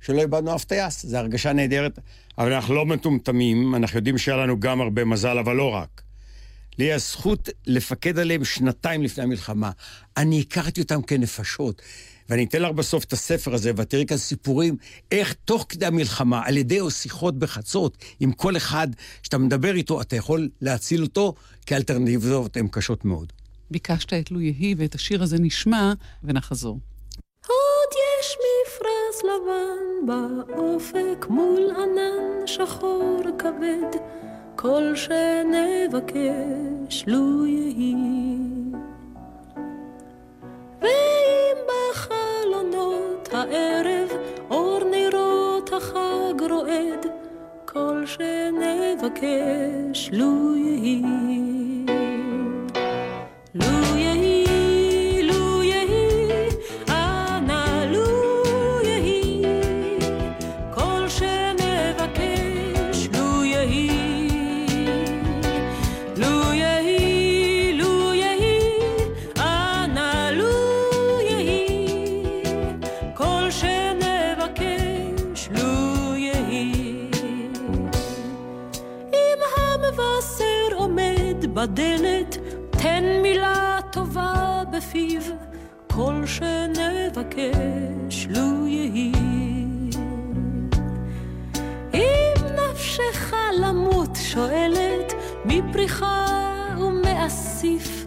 [0.00, 1.98] שלא איבדנו אף טייס, זו הרגשה נהדרת,
[2.38, 6.02] אבל אנחנו לא מטומטמים, אנחנו יודעים שהיה לנו גם הרבה מזל, אבל לא רק.
[6.78, 9.70] לי הזכות לפקד עליהם שנתיים לפני המלחמה.
[10.16, 11.82] אני הכרתי אותם כנפשות.
[12.28, 14.76] ואני אתן לך בסוף את הספר הזה, ואת תראי כאן סיפורים,
[15.10, 18.88] איך תוך כדי המלחמה, על ידי שיחות בחצות, עם כל אחד
[19.22, 21.34] שאתה מדבר איתו, אתה יכול להציל אותו,
[21.66, 23.32] כי האלטרנטיבות הן קשות מאוד.
[23.70, 25.92] ביקשת את לו יהי, ואת השיר הזה נשמע,
[26.24, 26.78] ונחזור.
[27.46, 34.21] עוד יש מפרש לבן באופק מול ענן שחור כבד.
[34.62, 37.94] כל שנבקש לו יהי.
[40.80, 44.08] ואם בחלונות הערב
[44.50, 47.06] אור נרות החג רועד,
[47.64, 51.51] כל שנבקש לו יהי.
[81.62, 82.38] בדלת,
[82.70, 85.22] תן מילה טובה בפיו,
[85.92, 89.12] כל שנבקש לו יהי.
[91.94, 95.12] אם נפשך למות שואלת,
[95.44, 96.26] מפריחה
[96.78, 98.04] ומאסיף,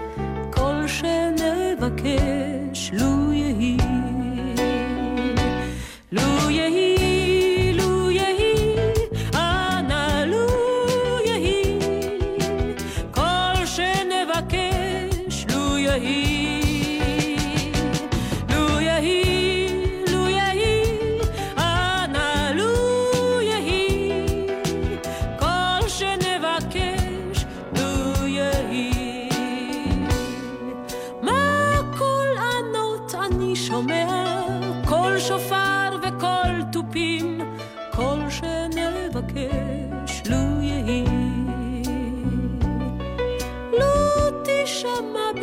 [0.52, 4.05] כל שנבקש לו יהי.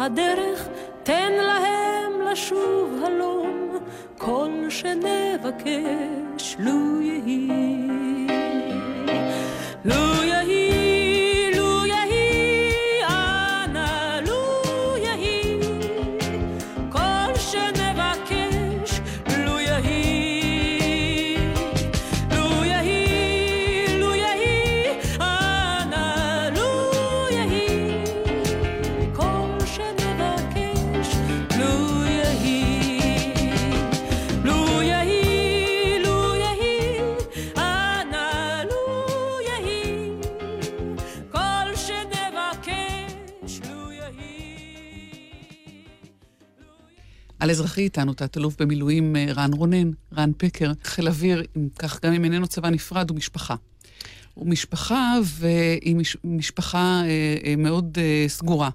[0.00, 0.68] הדרך,
[1.02, 3.78] תן להם לשוב הלום,
[4.18, 6.19] כל שנבקש,
[47.50, 52.12] על אזרחי איתנו, תת-אלוף במילואים אה, רן רונן, רן פקר, חיל אוויר, אם כך גם
[52.12, 53.54] אם איננו צבא נפרד, הוא משפחה.
[54.34, 58.70] הוא משפחה, והיא מש, משפחה אה, אה, מאוד אה, סגורה.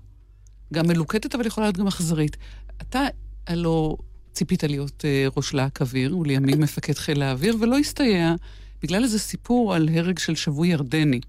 [0.74, 2.38] גם מלוקטת, אבל יכולה להיות גם אכזרית.
[2.82, 3.06] אתה
[3.48, 3.98] הלוא
[4.34, 8.36] ציפית להיות אה, ראש להק אוויר, ולימים מפקד חיל האוויר, ולא הסתייע
[8.84, 11.20] בגלל איזה סיפור על הרג של שבוי ירדני.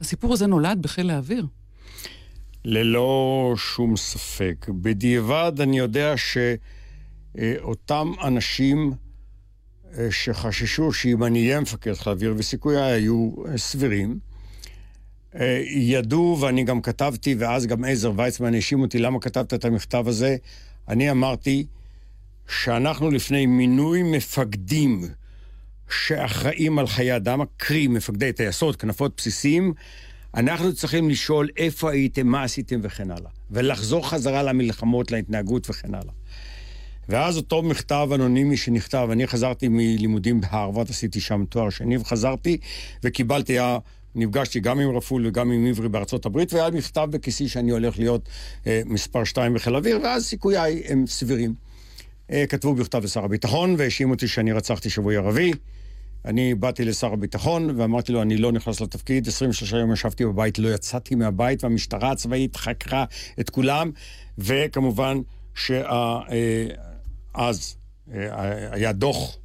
[0.00, 1.46] הסיפור הזה נולד בחיל האוויר.
[2.64, 4.66] ללא שום ספק.
[4.68, 8.92] בדיעבד אני יודע שאותם אנשים
[9.98, 14.18] אה, שחששו שאם אני אהיה מפקד חיל האוויר, וסיכויי היו אה, סבירים,
[15.34, 20.08] אה, ידעו, ואני גם כתבתי, ואז גם עזר ויצמן האשים אותי למה כתבת את המכתב
[20.08, 20.36] הזה.
[20.88, 21.66] אני אמרתי
[22.48, 25.04] שאנחנו לפני מינוי מפקדים
[25.90, 29.72] שאחראים על חיי אדם, קרי מפקדי טייסות, כנפות בסיסיים,
[30.34, 33.30] אנחנו צריכים לשאול איפה הייתם, מה עשיתם וכן הלאה.
[33.50, 36.12] ולחזור חזרה למלחמות, להתנהגות וכן הלאה.
[37.08, 42.58] ואז אותו מכתב אנונימי שנכתב, אני חזרתי מלימודים בהרווארד, עשיתי שם תואר שני, וחזרתי
[43.04, 43.78] וקיבלתי, היה,
[44.14, 48.28] נפגשתי גם עם רפול וגם עם עברי בארצות הברית, והיה מכתב בכיסי שאני הולך להיות
[48.66, 51.54] אה, מספר שתיים בחיל האוויר, ואז סיכויי הם סבירים.
[52.30, 55.52] אה, כתבו בכתב לשר הביטחון, והאשימו אותי שאני רצחתי שבוי ערבי.
[56.28, 59.28] אני באתי לשר הביטחון ואמרתי לו, אני לא נכנס לתפקיד.
[59.28, 63.04] 23 יום ישבתי בבית, לא יצאתי מהבית, והמשטרה הצבאית חקרה
[63.40, 63.90] את כולם,
[64.38, 65.18] וכמובן
[65.54, 67.76] שאז
[68.70, 69.38] היה דוח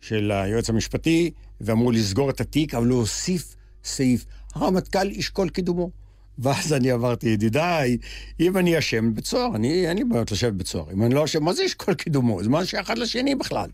[0.00, 5.90] של היועץ המשפטי, ואמרו לסגור את התיק, אבל להוסיף סעיף, הרמטכ"ל ישקול קידומו.
[6.38, 7.98] ואז אני אמרתי, ידידיי,
[8.40, 10.92] אם אני אשם בבית סוהר, אני, אין לי בעיות לשבת בבית סוהר.
[10.92, 12.42] אם אני לא אשם, מה זה ישקול קידומו?
[12.42, 13.70] זה מה שאחד לשני בכלל.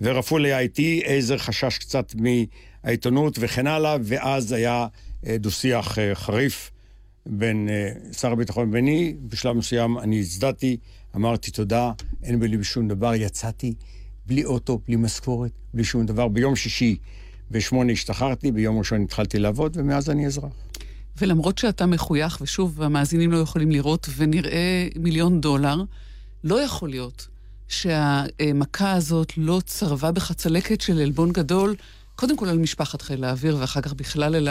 [0.00, 4.86] ורפול היה איתי, עזר חשש קצת מהעיתונות וכן הלאה, ואז היה
[5.26, 6.70] אה, דו-שיח אה, חריף
[7.26, 9.14] בין אה, שר הביטחון וביני.
[9.22, 10.76] בשלב מסוים אני הצדעתי,
[11.16, 13.74] אמרתי תודה, אין בלי שום דבר, יצאתי
[14.26, 16.28] בלי אוטו, בלי משכורת, בלי שום דבר.
[16.28, 16.96] ביום שישי
[17.50, 20.52] בשמונה השתחררתי, ביום ראשון התחלתי לעבוד, ומאז אני אזרח.
[21.18, 25.84] ולמרות שאתה מחוייך, ושוב, המאזינים לא יכולים לראות, ונראה מיליון דולר,
[26.44, 27.28] לא יכול להיות
[27.70, 31.74] שהמכה הזאת לא צרבה בך צלקת של עלבון גדול,
[32.16, 34.48] קודם כל על משפחת חיל האוויר, ואחר כך בכלל אל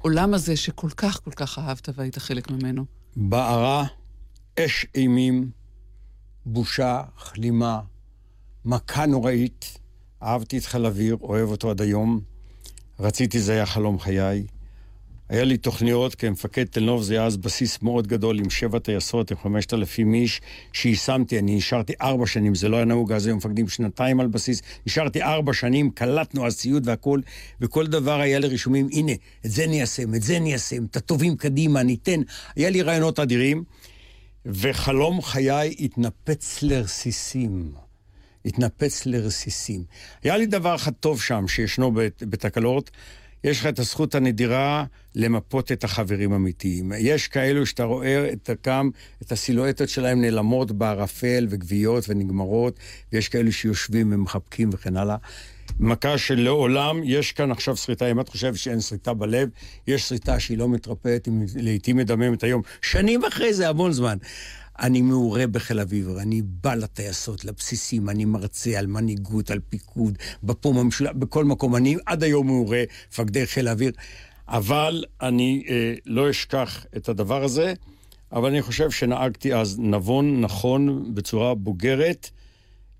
[0.00, 2.84] העולם הזה שכל כך כל כך אהבת והיית חלק ממנו.
[3.16, 3.84] בערה,
[4.60, 5.50] אש אימים,
[6.46, 7.80] בושה, כלימה,
[8.64, 9.78] מכה נוראית.
[10.22, 12.20] אהבתי את חיל האוויר, אוהב אותו עד היום.
[13.00, 14.46] רציתי, זה היה חלום חיי.
[15.28, 19.30] היה לי תוכניות כמפקד תל נוף, זה היה אז בסיס מאוד גדול עם שבע טייסות,
[19.30, 20.40] עם חמשת אלפים איש,
[20.72, 24.62] שיישמתי, אני נשארתי ארבע שנים, זה לא היה נהוג, אז היו מפקדים שנתיים על בסיס,
[24.86, 27.22] נשארתי ארבע שנים, קלטנו אז ציוד והכול,
[27.60, 29.12] וכל דבר היה לי רישומים, הנה,
[29.46, 32.20] את זה ניישם, את זה ניישם, את הטובים קדימה, ניתן.
[32.56, 33.64] היה לי רעיונות אדירים,
[34.46, 37.72] וחלום חיי התנפץ לרסיסים.
[38.44, 39.84] התנפץ לרסיסים.
[40.22, 42.90] היה לי דבר אחד טוב שם, שישנו בתקלות,
[43.44, 46.92] יש לך את הזכות הנדירה למפות את החברים האמיתיים.
[46.98, 48.90] יש כאלו שאתה רואה את הקם,
[49.22, 52.78] את הסילואטות שלהם נעלמות בערפל וגוויות ונגמרות,
[53.12, 55.16] ויש כאלו שיושבים ומחבקים וכן הלאה.
[55.80, 59.48] מכה שלעולם יש כאן עכשיו שריטה, אם את חושבת שאין שריטה בלב,
[59.86, 62.62] יש שריטה שהיא לא מתרפאת, היא לעיתים מדממת היום.
[62.82, 64.18] שנים אחרי זה, המון זמן.
[64.80, 70.78] אני מעורה בחיל אביב, אני בא לטייסות, לבסיסים, אני מרצה על מנהיגות, על פיקוד, בפום
[70.78, 71.76] המשולש, בכל מקום.
[71.76, 73.92] אני עד היום מעורה, מפקדי חיל האוויר.
[74.48, 77.74] אבל אני אה, לא אשכח את הדבר הזה,
[78.32, 82.30] אבל אני חושב שנהגתי אז נבון, נכון, בצורה בוגרת.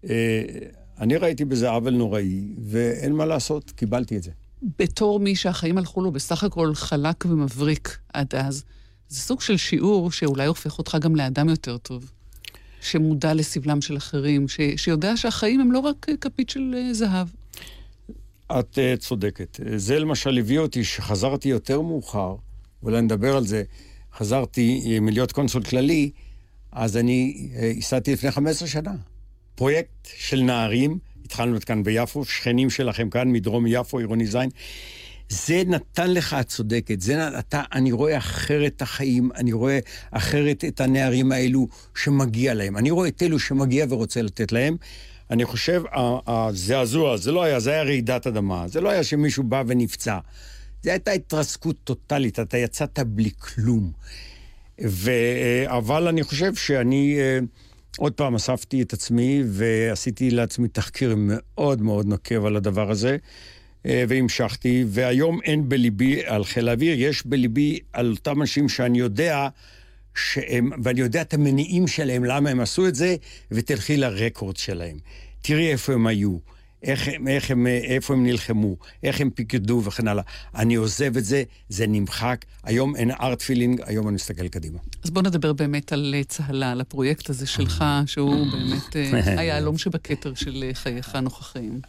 [0.05, 0.43] אה,
[1.01, 4.31] אני ראיתי בזה עוול נוראי, ואין מה לעשות, קיבלתי את זה.
[4.79, 8.65] בתור מי שהחיים הלכו לו בסך הכל חלק ומבריק עד אז,
[9.09, 12.11] זה סוג של שיעור שאולי הופך אותך גם לאדם יותר טוב.
[12.81, 17.29] שמודע לסבלם של אחרים, ש, שיודע שהחיים הם לא רק כפית של זהב.
[18.47, 19.61] את uh, צודקת.
[19.77, 22.35] זה למשל הביא אותי שחזרתי יותר מאוחר,
[22.83, 23.63] אולי נדבר על זה,
[24.17, 26.11] חזרתי אה, מלהיות קונסול כללי,
[26.73, 28.95] אז אני ייסדתי לפני 15 שנה.
[29.55, 34.51] פרויקט של נערים, התחלנו כאן ביפו, שכנים שלכם כאן מדרום יפו, עירוני זין.
[35.29, 39.79] זה נתן לך, את צודקת, זה אתה, אני רואה אחרת את החיים, אני רואה
[40.11, 42.77] אחרת את הנערים האלו שמגיע להם.
[42.77, 44.77] אני רואה את אלו שמגיע ורוצה לתת להם.
[45.31, 45.83] אני חושב,
[46.27, 48.69] הזעזוע, זה לא היה, זה היה רעידת אדמה.
[48.69, 50.19] זה לא היה שמישהו בא ונפצע.
[50.83, 53.93] זו הייתה התרסקות טוטאלית, אתה יצאת בלי כלום.
[54.85, 55.11] ו...
[55.67, 57.39] אבל אני חושב שאני אה,
[57.99, 63.17] עוד פעם אספתי את עצמי ועשיתי לעצמי תחקיר מאוד מאוד נוקב על הדבר הזה.
[63.87, 69.49] אה, והמשכתי, והיום אין בליבי על חיל האוויר, יש בליבי על אותם אנשים שאני יודע
[70.15, 73.17] שהם, ואני יודע את המניעים שלהם, למה הם עשו את זה,
[73.51, 74.99] ותלכי ל record שלהם.
[75.43, 76.39] תראי איפה הם היו.
[76.83, 80.23] איך, איך הם, איפה הם נלחמו, איך הם פיקדו וכן הלאה.
[80.55, 82.45] אני עוזב את זה, זה נמחק.
[82.65, 84.79] היום אין hard feeling, היום אני מסתכל קדימה.
[85.03, 89.79] אז בוא נדבר באמת על אה, צהלה, על הפרויקט הזה שלך, שהוא באמת אה, היהלום
[89.79, 91.81] שבכתר של חייך הנוכחיים.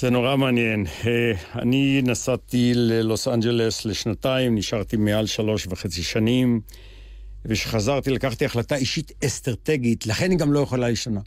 [0.00, 0.86] זה נורא מעניין.
[1.06, 1.32] אה,
[1.62, 6.60] אני נסעתי ללוס אנג'לס לשנתיים, נשארתי מעל שלוש וחצי שנים,
[7.44, 11.20] וכשחזרתי לקחתי החלטה אישית אסטרטגית, לכן היא גם לא יכולה להשתנה.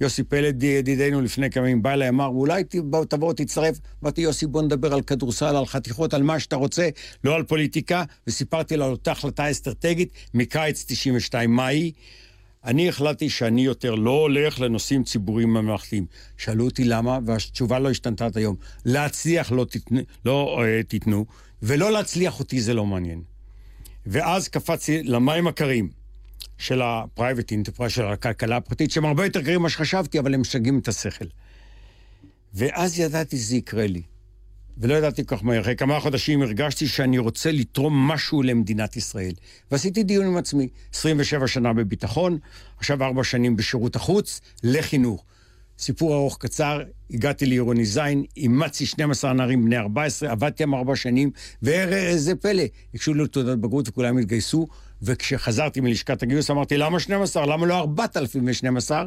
[0.00, 2.64] יוסי פלד, ידידנו לפני כמה ימים, בא אליי, אמר, אולי
[3.08, 3.78] תבוא, תצטרף.
[4.02, 6.88] אמרתי, יוסי, בוא נדבר על כדורסל, על חתיכות, על מה שאתה רוצה,
[7.24, 11.50] לא על פוליטיקה, וסיפרתי לו על אותה החלטה אסטרטגית מקיץ 92.
[11.50, 11.92] מה היא?
[12.64, 16.06] אני החלטתי שאני יותר לא הולך לנושאים ציבוריים ממלכתיים.
[16.36, 18.56] שאלו אותי למה, והתשובה לא השתנתה עד היום.
[18.84, 21.26] להצליח לא, תתנו, לא uh, תיתנו,
[21.62, 23.22] ולא להצליח אותי זה לא מעניין.
[24.06, 25.88] ואז קפצתי למים הקרים
[26.58, 30.78] של ה-private enterprise, של הכלכלה הפרטית, שהם הרבה יותר קרים ממה שחשבתי, אבל הם משגעים
[30.78, 31.24] את השכל.
[32.54, 34.02] ואז ידעתי שזה יקרה לי.
[34.78, 35.60] ולא ידעתי כל כך מהר.
[35.60, 39.32] אחרי כמה חודשים הרגשתי שאני רוצה לתרום משהו למדינת ישראל.
[39.70, 40.68] ועשיתי דיון עם עצמי.
[40.94, 42.38] 27 שנה בביטחון,
[42.78, 45.24] עכשיו ארבע שנים בשירות החוץ, לחינוך.
[45.78, 51.30] סיפור ארוך קצר, הגעתי לעירוני זין, אימצתי 12 נערים בני 14, עבדתי עם ארבע שנים,
[51.62, 52.62] ואיזה פלא,
[52.94, 54.68] הקשו לי תעודת בגרות וכולם התגייסו,
[55.02, 57.46] וכשחזרתי מלשכת הגיוס אמרתי, למה 12?
[57.46, 59.06] למה לא 4,012?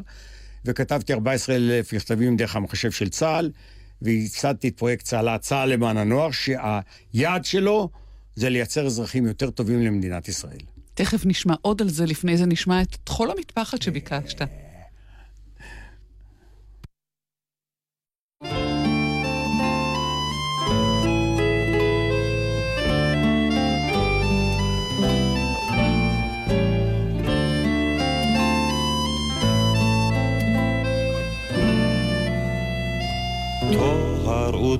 [0.66, 3.52] וכתבתי 14,000 מכתבים דרך המחשב של צה"ל.
[4.02, 7.90] וייסדתי את פרויקט צהלה, צה"ל למען הנוער, שהיעד שלו
[8.36, 10.60] זה לייצר אזרחים יותר טובים למדינת ישראל.
[10.94, 14.42] תכף נשמע עוד על זה, לפני זה נשמע את חול המטפחת שביקשת.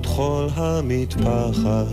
[0.02, 1.86] וטחול המטפחת,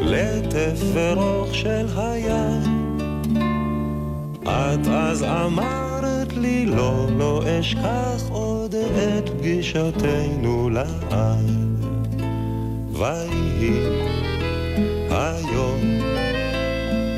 [0.00, 2.98] לטף ורוך של הים.
[4.42, 11.84] את אז אמרת לי לא, לא אשכח עוד את פגישתנו לעד.
[12.92, 13.72] ויהי
[15.10, 15.80] היום,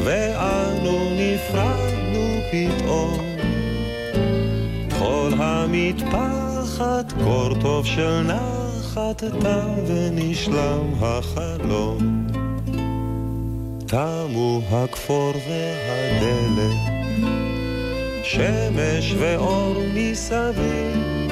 [0.05, 3.21] ואנו נפרדנו פתאום.
[4.99, 6.50] כל המטפחת,
[7.25, 12.27] קור טוב של נער חטטה ונשלם החלום.
[13.87, 16.77] תמו הכפור והדלת,
[18.23, 21.31] שמש ואור מסביב,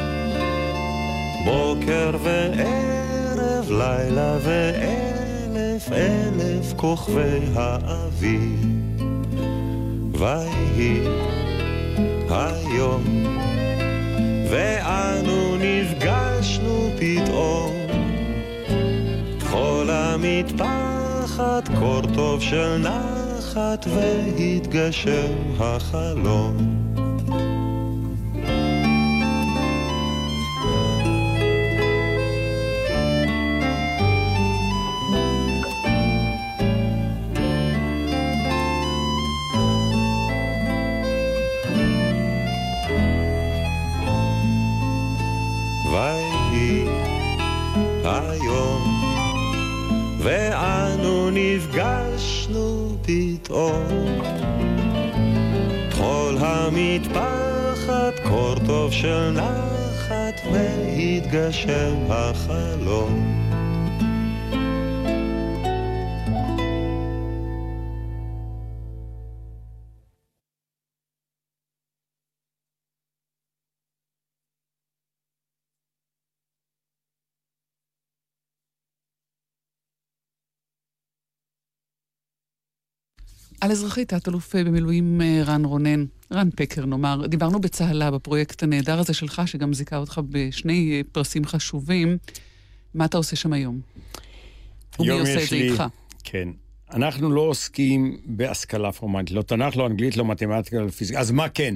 [1.44, 8.66] בוקר וערב, לילה ואלף אלף כוכבי האביב.
[10.12, 11.00] ויהי
[12.30, 13.37] היום,
[14.50, 17.72] ואנו נפגשנו פתאום.
[19.50, 26.87] כל המטפחת, קור טוב של נחת, והתגשם החלום.
[53.48, 54.20] פתאום.
[55.90, 63.47] טחול המטפחת, קור טוב של נחת, והתגשם החלום.
[83.60, 89.14] על אזרחי תת-אלוף במילואים אה, רן רונן, רן פקר נאמר, דיברנו בצהלה בפרויקט הנהדר הזה
[89.14, 92.18] שלך, שגם זיכה אותך בשני אה, פרסים חשובים.
[92.94, 93.80] מה אתה עושה שם היום?
[94.98, 95.84] ומי עושה את זה איתך?
[96.24, 96.48] כן.
[96.90, 101.20] אנחנו לא עוסקים בהשכלה פורמלית, לא תנ"ך, לא אנגלית, לא מתמטיקה, לא פיזיקה.
[101.20, 101.74] אז מה כן?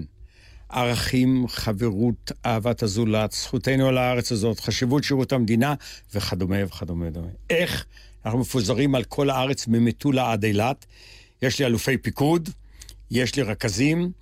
[0.68, 5.74] ערכים, חברות, אהבת הזולת, זכותנו על הארץ הזאת, חשיבות שירות המדינה,
[6.14, 7.28] וכדומה וכדומה וכדומה.
[7.50, 7.86] איך?
[8.24, 10.86] אנחנו מפוזרים על כל הארץ ממטולה עד אילת.
[11.42, 12.48] יש לי אלופי פיקוד,
[13.10, 14.12] יש לי רכזים,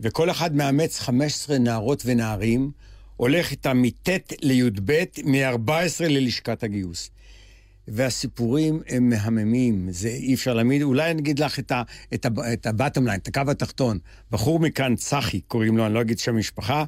[0.00, 2.70] וכל אחד מאמץ 15 נערות ונערים,
[3.16, 4.08] הולך איתם מט'
[4.42, 7.10] לי"ב, מ-14 ללשכת הגיוס.
[7.88, 10.82] והסיפורים הם מהממים, זה אי אפשר להעמיד.
[10.82, 11.82] אולי אני אגיד לך את, ה,
[12.14, 13.98] את, ה, את ליין, את הקו התחתון.
[14.30, 16.84] בחור מכאן, צחי, קוראים לו, אני לא אגיד שם משפחה,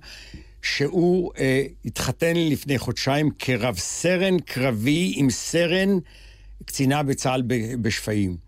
[0.62, 5.98] שהוא אה, התחתן לפני חודשיים כרב סרן קרבי עם סרן
[6.64, 7.42] קצינה בצה"ל
[7.80, 8.45] בשפיים.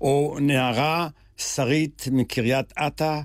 [0.00, 3.20] או נערה, שרית מקריית אתא,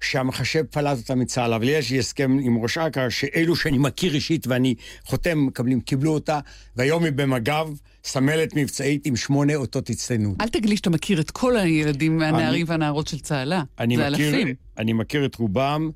[0.00, 4.46] שהמחשב פלט אותה מצה"ל, אבל יש לי הסכם עם ראש אכ"א, שאלו שאני מכיר אישית
[4.46, 4.74] ואני
[5.04, 6.40] חותם, מקבלים, קיבלו אותה,
[6.76, 7.68] והיום היא במג"ב,
[8.04, 10.40] סמלת מבצעית עם שמונה אותות הצטיינות.
[10.40, 13.62] אל תגיד לי שאתה מכיר את כל הילדים והנערים והנערות של צהלה.
[13.78, 14.54] אני זה מכיר, אלפים.
[14.78, 15.90] אני מכיר את רובם,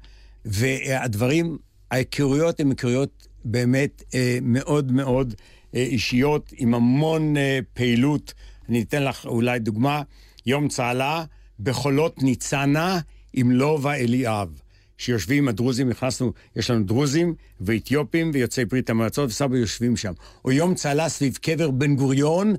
[0.45, 1.59] והדברים,
[1.91, 5.35] ההיכרויות הן היכרויות באמת אה, מאוד מאוד
[5.75, 8.35] אה, אישיות, עם המון אה, פעילות.
[8.69, 10.03] אני אתן לך אולי דוגמה,
[10.47, 11.25] יום צהלה
[11.61, 13.01] בחולות ניצנה
[13.33, 14.49] עם לובה אליאב.
[14.99, 20.13] שיושבים הדרוזים, נכנסנו, יש לנו דרוזים ואתיופים ויוצאי ברית המועצות, וסבא יושבים שם.
[20.45, 22.55] או יום צהלה סביב קבר בן גוריון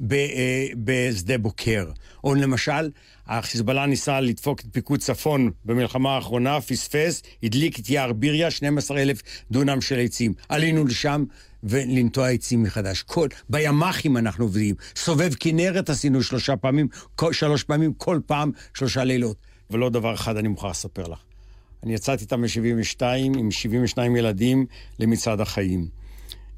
[0.00, 1.90] ב- אה, בשדה בוקר.
[2.24, 2.90] או למשל,
[3.26, 9.22] החיזבאללה ניסה לדפוק את פיקוד צפון במלחמה האחרונה, פספס, הדליק את יער ביריה, 12 אלף
[9.50, 10.34] דונם של עצים.
[10.48, 11.24] עלינו לשם
[11.62, 13.02] ולנטוע עצים מחדש.
[13.02, 14.74] כל, בימ"חים אנחנו עובדים.
[14.96, 19.36] סובב כנרת עשינו שלושה פעמים, כל, שלוש פעמים, כל פעם שלושה לילות.
[19.70, 21.18] ולא דבר אחד אני מוכרח לספר לך.
[21.82, 23.02] אני יצאתי איתם ב-72
[23.38, 24.66] עם 72 ילדים
[24.98, 25.88] למצעד החיים.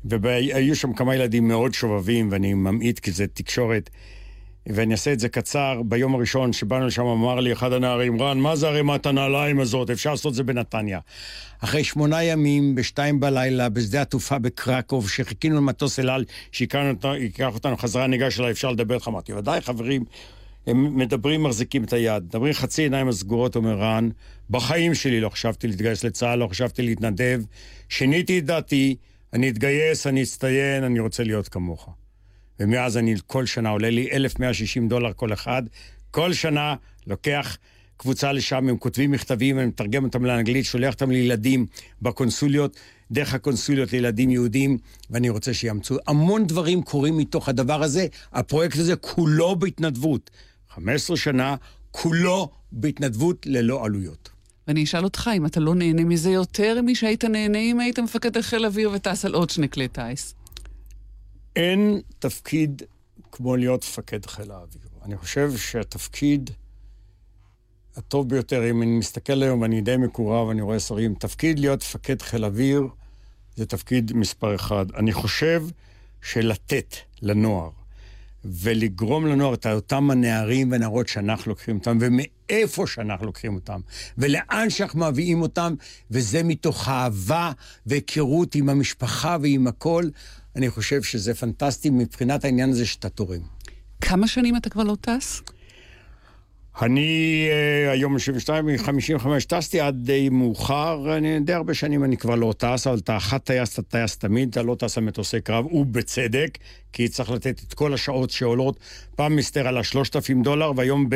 [0.05, 3.91] והיו שם כמה ילדים מאוד שובבים, ואני ממעיט כי זה תקשורת.
[4.67, 5.83] ואני אעשה את זה קצר.
[5.85, 9.91] ביום הראשון שבאנו לשם אמר לי אחד הנערים, רן, מה זה ערימת הנעליים הזאת?
[9.91, 10.99] אפשר לעשות את זה בנתניה.
[11.61, 18.07] אחרי שמונה ימים, בשתיים בלילה, בשדה התעופה בקרקוב, שחיכינו למטוס אל על, שייקח אותנו חזרה,
[18.07, 19.09] ניגש אליי, אפשר לדבר איתך?
[19.09, 20.05] אמרתי, ודאי, חברים.
[20.67, 22.23] הם מדברים, מחזיקים את היד.
[22.23, 24.09] מדברים חצי עיניים הסגורות, אומר רן,
[24.51, 27.43] בחיים שלי לא חשבתי להתגייס לצה"ל, לא חשבתי להתנדב.
[27.89, 28.97] שיניתי את דעתי,
[29.33, 31.89] אני אתגייס, אני אצטיין, אני רוצה להיות כמוך.
[32.61, 35.63] ומאז אני כל שנה עולה לי 1,160 דולר כל אחד.
[36.11, 36.75] כל שנה
[37.07, 37.57] לוקח
[37.97, 41.67] קבוצה לשם, הם כותבים מכתבים, אני מתרגם אותם לאנגלית, שולח אותם לילדים
[42.03, 42.77] בקונסוליות,
[43.11, 44.79] דרך הקונסוליות לילדים יהודים,
[45.11, 45.97] ואני רוצה שיאמצו.
[46.07, 48.07] המון דברים קורים מתוך הדבר הזה.
[48.33, 50.31] הפרויקט הזה כולו בהתנדבות.
[50.75, 51.57] 15 שנה,
[51.91, 54.31] כולו בהתנדבות ללא עלויות.
[54.69, 58.43] ואני אשאל אותך אם אתה לא נהנה מזה יותר משהיית נהנה אם היית מפקד על
[58.43, 60.35] חיל אוויר וטס על עוד שני כלי טיס.
[61.57, 62.83] אין תפקיד
[63.33, 64.83] כמו להיות מפקד חיל האוויר.
[65.05, 66.51] אני חושב שהתפקיד
[67.97, 72.23] הטוב ביותר, אם אני מסתכל היום, ואני די מקורב, אני רואה שרים, תפקיד להיות מפקד
[72.23, 72.89] חיל אוויר
[73.57, 74.87] זה תפקיד מספר אחד.
[74.97, 75.65] אני חושב
[76.23, 77.71] שלתת לנוער
[78.45, 83.81] ולגרום לנוער את אותם הנערים והנערות שאנחנו לוקחים אותם, ומאיפה שאנחנו לוקחים אותם,
[84.19, 85.75] ולאן שאנחנו מביאים אותם,
[86.11, 87.53] וזה מתוך אהבה
[87.87, 90.05] והיכרות עם המשפחה ועם הכל,
[90.57, 93.41] אני חושב שזה פנטסטי מבחינת העניין הזה שאתה תורם.
[94.01, 95.43] כמה שנים אתה כבר לא טס?
[96.83, 102.35] אני אה, היום 72, מ-55 טסתי עד די מאוחר, אני די הרבה שנים אני כבר
[102.35, 105.67] לא טס, אבל אתה אחת טייס, אתה טייס תמיד, אתה לא טס על מטוסי קרב,
[105.67, 106.59] ובצדק,
[106.93, 108.81] כי צריך לתת את כל השעות שעולות.
[109.17, 111.09] פעם מיסטר עלה 3,000 דולר, והיום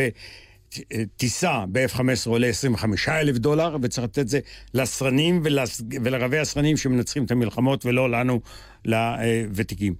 [0.92, 4.40] בטיסה ב-F-15 עולה 25 אלף דולר, וצריך לתת את זה
[4.74, 5.82] לסרנים ולס...
[6.04, 8.40] ולרבי הסרנים שמנצחים את המלחמות, ולא לנו,
[8.84, 9.94] לוותיקים.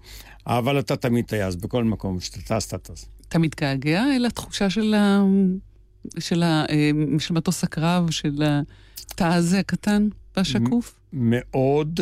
[0.47, 3.07] אבל אתה תמיד טייס, בכל מקום שאתה טס, אתה טס.
[3.29, 5.23] אתה מתגעגע אל התחושה של, ה...
[6.19, 6.65] של, ה...
[6.71, 8.43] אה, של מטוס הקרב, של
[9.11, 10.95] התא הזה הקטן והשקוף?
[11.13, 12.01] מאוד.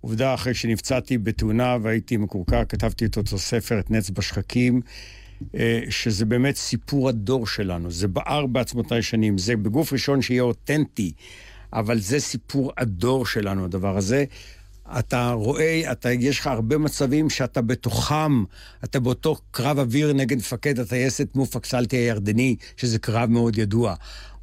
[0.00, 4.90] עובדה, אחרי שנפצעתי בתאונה והייתי מקורקע, כתבתי את אותו ספר, את נץ בשחקים, אה,
[5.90, 7.90] שזה באמת סיפור הדור שלנו.
[7.90, 11.12] זה בער בעצמותיי שנים, זה בגוף ראשון שיהיה אותנטי,
[11.72, 14.24] אבל זה סיפור הדור שלנו, הדבר הזה.
[14.98, 18.44] אתה רואה, אתה, יש לך הרבה מצבים שאתה בתוכם,
[18.84, 23.94] אתה באותו קרב אוויר נגד מפקד הטייסת מופק סלטי הירדני, שזה קרב מאוד ידוע.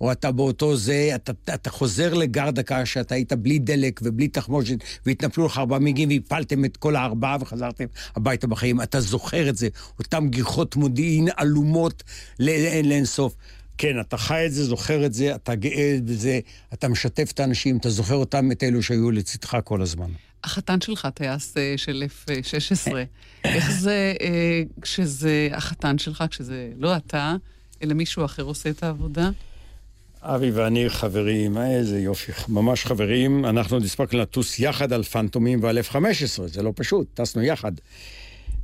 [0.02, 5.46] או אתה באותו זה, אתה, אתה חוזר לגרדקה שאתה היית בלי דלק ובלי תחמושת, והתנפלו
[5.46, 7.86] לך ארבעה מיגים והפלתם את כל הארבעה וחזרתם
[8.16, 8.82] הביתה בחיים.
[8.82, 9.68] אתה זוכר את זה,
[10.00, 12.04] אותם גיחות מודיעין עלומות
[12.39, 13.36] לאין לאינסוף.
[13.78, 16.39] כן, אתה חי את זה, זוכר את זה, אתה גאה בזה,
[16.74, 20.10] אתה משתף את האנשים, אתה זוכר אותם, את אלו שהיו לצדך כל הזמן.
[20.44, 22.94] החתן שלך, טייס אה, של F-16,
[23.44, 27.36] איך זה אה, כשזה החתן שלך, כשזה לא אתה,
[27.84, 29.30] אלא מישהו אחר עושה את העבודה?
[30.22, 33.46] אבי ואני חברים, איזה יופי, ממש חברים.
[33.46, 37.72] אנחנו הספקנו לטוס יחד על פנטומים ועל F-15, זה לא פשוט, טסנו יחד.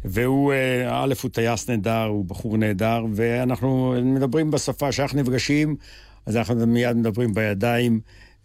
[0.06, 5.76] והוא, אה, א', הוא טייס נהדר, הוא בחור נהדר, ואנחנו מדברים בשפה שאנחנו נפגשים,
[6.26, 8.00] אז אנחנו מיד מדברים בידיים.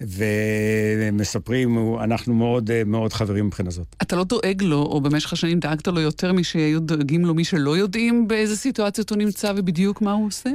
[0.08, 3.96] ומספרים, אנחנו מאוד אה, מאוד חברים מבחינה זאת.
[4.02, 7.76] אתה לא דואג לו, או במשך השנים דאגת לו יותר משהיו דואגים לו מי שלא
[7.76, 10.50] יודעים באיזה סיטואציות הוא נמצא ובדיוק מה הוא עושה?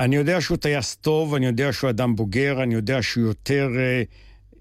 [0.00, 4.02] אני יודע שהוא טייס טוב, אני יודע שהוא אדם בוגר, אני יודע שהוא יותר אה,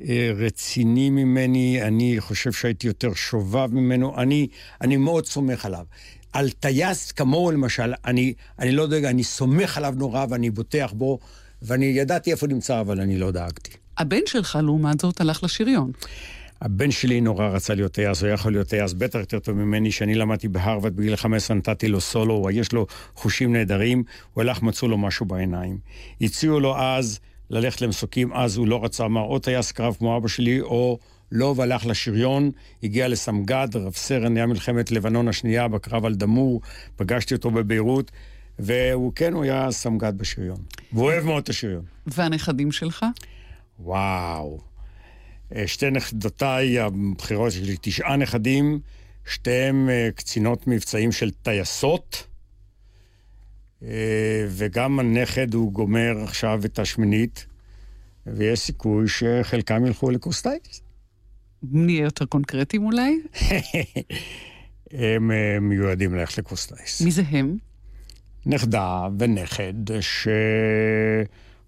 [0.09, 4.47] אה, רציני ממני, אני חושב שהייתי יותר שובב ממנו, אני,
[4.81, 5.85] אני מאוד סומך עליו.
[6.33, 11.19] על טייס כמוהו למשל, אני, אני לא דואג, אני סומך עליו נורא ואני בוטח בו,
[11.61, 13.71] ואני ידעתי איפה נמצא, אבל אני לא דאגתי.
[13.97, 15.91] הבן שלך, לעומת זאת, הלך לשריון.
[16.61, 20.15] הבן שלי נורא רצה להיות טייס, הוא יכול להיות טייס בטח יותר טוב ממני, שאני
[20.15, 24.97] למדתי בהרווארד בגיל 15, נתתי לו סולו, יש לו חושים נהדרים, הוא הלך, מצאו לו
[24.97, 25.77] משהו בעיניים.
[26.21, 27.19] הציעו לו אז
[27.49, 30.99] ללכת למסוקים, אז הוא לא רצה, אמר, או טייס קרב כמו אבא שלי, או
[31.31, 32.51] לא, והלך לשריון,
[32.83, 36.61] הגיע לסמג"ד, רב סרן, היה מלחמת לבנון השנייה בקרב על דמור,
[36.95, 38.11] פגשתי אותו בביירות,
[38.59, 40.59] והוא כן, הוא היה סמג"ד בשריון.
[40.93, 41.83] והוא אוהב מאוד את השריון.
[42.07, 43.05] והנכדים שלך?
[43.79, 44.59] וואו.
[45.55, 48.79] אה, שתי נכדותיי הבכירות שלי, תשעה נכדים,
[49.25, 52.27] שתיהם אה, קצינות מבצעים של טייסות,
[53.83, 57.45] אה, וגם הנכד הוא גומר עכשיו את השמינית,
[58.25, 60.81] ויש סיכוי שחלקם ילכו לקורס טייס.
[61.63, 63.19] נהיה יותר קונקרטיים אולי?
[64.91, 67.01] הם מיועדים ללכת לקורס טייס.
[67.01, 67.57] מי זה הם?
[68.45, 69.73] נכדה ונכד,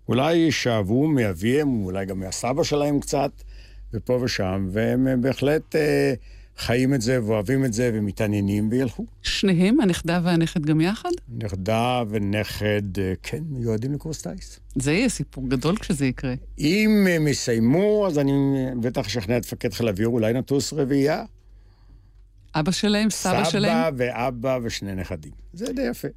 [0.09, 3.31] שאולי שאבו מאביהם, אולי גם מהסבא שלהם קצת,
[3.93, 6.13] ופה ושם, והם בהחלט אה,
[6.57, 9.05] חיים את זה ואוהבים את זה ומתעניינים וילכו.
[9.21, 11.09] שניהם, הנכדה והנכד גם יחד?
[11.37, 14.59] נכדה ונכד, אה, כן, מיועדים לקורס טיס.
[14.75, 16.33] זה יהיה סיפור גדול כשזה יקרה.
[16.59, 18.31] אם הם יסיימו, אז אני
[18.81, 21.23] בטח אשכנע את מפקד חיל האוויר, אולי נטוס רביעייה.
[22.55, 23.71] אבא שלהם, סבא, סבא שלהם?
[23.71, 25.31] סבא ואבא ושני נכדים.
[25.53, 26.07] זה די יפה.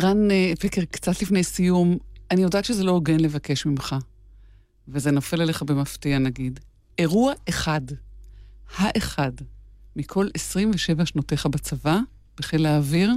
[0.00, 1.98] רן אה, פקר, קצת לפני סיום,
[2.32, 3.96] אני יודעת שזה לא הוגן לבקש ממך,
[4.88, 6.60] וזה נופל עליך במפתיע נגיד.
[6.98, 7.80] אירוע אחד,
[8.76, 9.32] האחד,
[9.96, 11.98] מכל 27 שנותיך בצבא,
[12.36, 13.12] בחיל האוויר,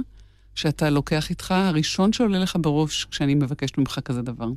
[0.54, 4.48] שאתה לוקח איתך, הראשון שעולה לך בראש כשאני מבקשת ממך כזה דבר.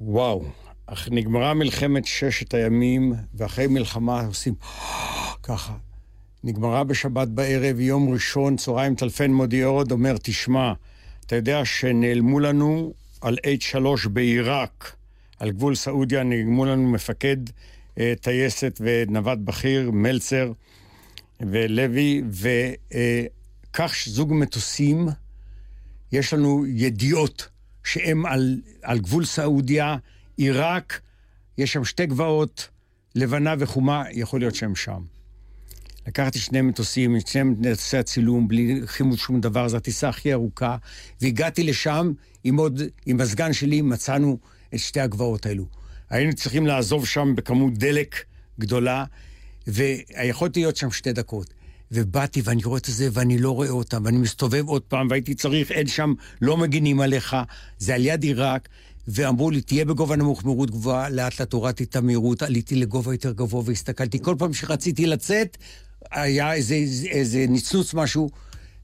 [0.00, 0.44] וואו,
[0.86, 4.54] אך נגמרה מלחמת ששת הימים, ואחרי מלחמה עושים
[5.42, 5.76] ככה.
[6.44, 10.72] נגמרה בשבת בערב, יום ראשון, צהריים, טלפן מודיע עוד, אומר, תשמע,
[11.26, 14.96] אתה יודע שנעלמו לנו על H3 בעיראק.
[15.38, 17.36] על גבול סעודיה נגמו לנו מפקד
[17.98, 20.52] אה, טייסת ונווט בכיר, מלצר
[21.40, 25.08] ולוי, וכך אה, זוג מטוסים,
[26.12, 27.48] יש לנו ידיעות
[27.84, 29.96] שהם על, על גבול סעודיה,
[30.36, 31.00] עיראק,
[31.58, 32.68] יש שם שתי גבעות,
[33.14, 35.02] לבנה וחומה, יכול להיות שהם שם.
[36.06, 40.76] לקחתי שני מטוסים, שני מטוסי הצילום, בלי חימוד שום דבר, זו הטיסה הכי ארוכה,
[41.20, 42.12] והגעתי לשם
[42.44, 44.38] עם עוד, עם הסגן שלי, מצאנו
[44.74, 45.64] את שתי הגבעות האלו.
[46.10, 48.16] היינו צריכים לעזוב שם בכמות דלק
[48.60, 49.04] גדולה,
[49.66, 51.54] ויכולתי להיות שם שתי דקות.
[51.92, 55.72] ובאתי ואני רואה את זה ואני לא רואה אותם, ואני מסתובב עוד פעם, והייתי צריך,
[55.72, 57.36] אין שם, לא מגינים עליך,
[57.78, 58.68] זה על יד עיראק,
[59.08, 63.32] ואמרו לי, תהיה בגובה נמוך, מהירות גבוהה, לאט לאט הורדתי את המהירות, עליתי לגובה יותר
[63.32, 64.18] גבוה והסתכלתי.
[64.22, 65.56] כל פעם שרציתי לצאת,
[66.14, 66.74] היה איזה,
[67.10, 68.30] איזה, ניצנוץ משהו,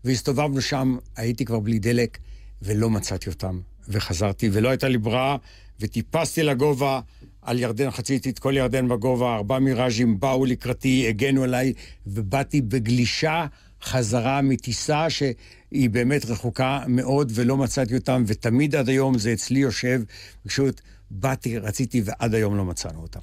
[0.04, 2.18] והסתובבנו שם, הייתי כבר בלי דלק,
[2.62, 3.60] ולא מצאתי אותם.
[3.88, 5.36] וחזרתי, ולא הייתה לי ברירה,
[5.80, 7.00] וטיפסתי לגובה
[7.42, 11.72] על ירדן, חציתי את כל ירדן בגובה, ארבעה מיראז'ים באו לקראתי, הגנו עליי,
[12.06, 13.46] ובאתי בגלישה
[13.82, 20.02] חזרה מטיסה שהיא באמת רחוקה מאוד, ולא מצאתי אותם, ותמיד עד היום זה אצלי יושב,
[20.46, 23.20] פשוט באתי, רציתי, ועד היום לא מצאנו אותם.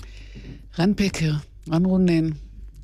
[0.80, 1.32] רן פקר,
[1.72, 2.30] רן רונן,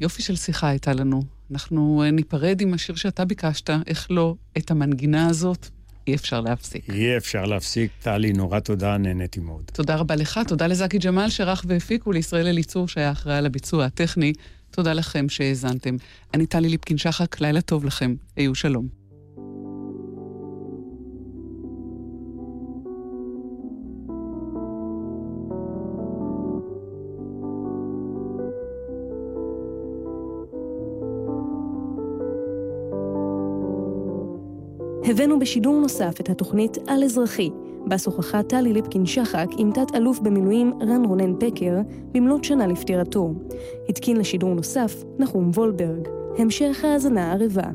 [0.03, 1.23] יופי של שיחה הייתה לנו.
[1.51, 5.67] אנחנו ניפרד עם השיר שאתה ביקשת, איך לא, את המנגינה הזאת.
[6.07, 6.89] אי אפשר להפסיק.
[6.89, 7.91] אי אפשר להפסיק.
[8.01, 9.63] טלי, נורא תודה, נהניתי מאוד.
[9.73, 14.33] תודה רבה לך, תודה לזקי ג'מאל שערך והפיק, ולישראל אליצור שהיה אחראי על הביצוע הטכני.
[14.71, 15.95] תודה לכם שהאזנתם.
[16.33, 18.15] אני טלי ליפקין-שחק, לילה טוב לכם.
[18.35, 19.02] היו שלום.
[35.13, 37.49] הבאנו בשידור נוסף את התוכנית על אזרחי,
[37.85, 41.75] בה שוחחה טלי ליפקין-שחק עם תת-אלוף במילואים רן רונן פקר
[42.11, 43.33] במלאת שנה לפטירתו.
[43.89, 46.07] התקין לשידור נוסף נחום וולברג.
[46.37, 47.69] המשך האזנה ערבה.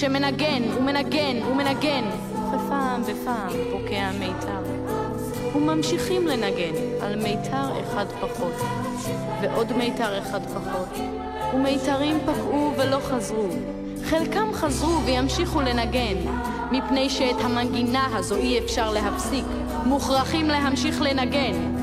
[0.00, 2.04] שמנגן ומנגן ומנגן,
[2.48, 4.62] ופעם ופעם פוקע מיתר.
[5.56, 8.52] וממשיכים לנגן על מיתר אחד פחות,
[9.42, 10.88] ועוד מיתר אחד פחות,
[11.54, 13.48] ומיתרים פקעו ולא חזרו.
[14.04, 16.16] חלקם חזרו וימשיכו לנגן,
[16.70, 19.44] מפני שאת המנגינה הזו אי אפשר להפסיק,
[19.84, 21.77] מוכרחים להמשיך לנגן.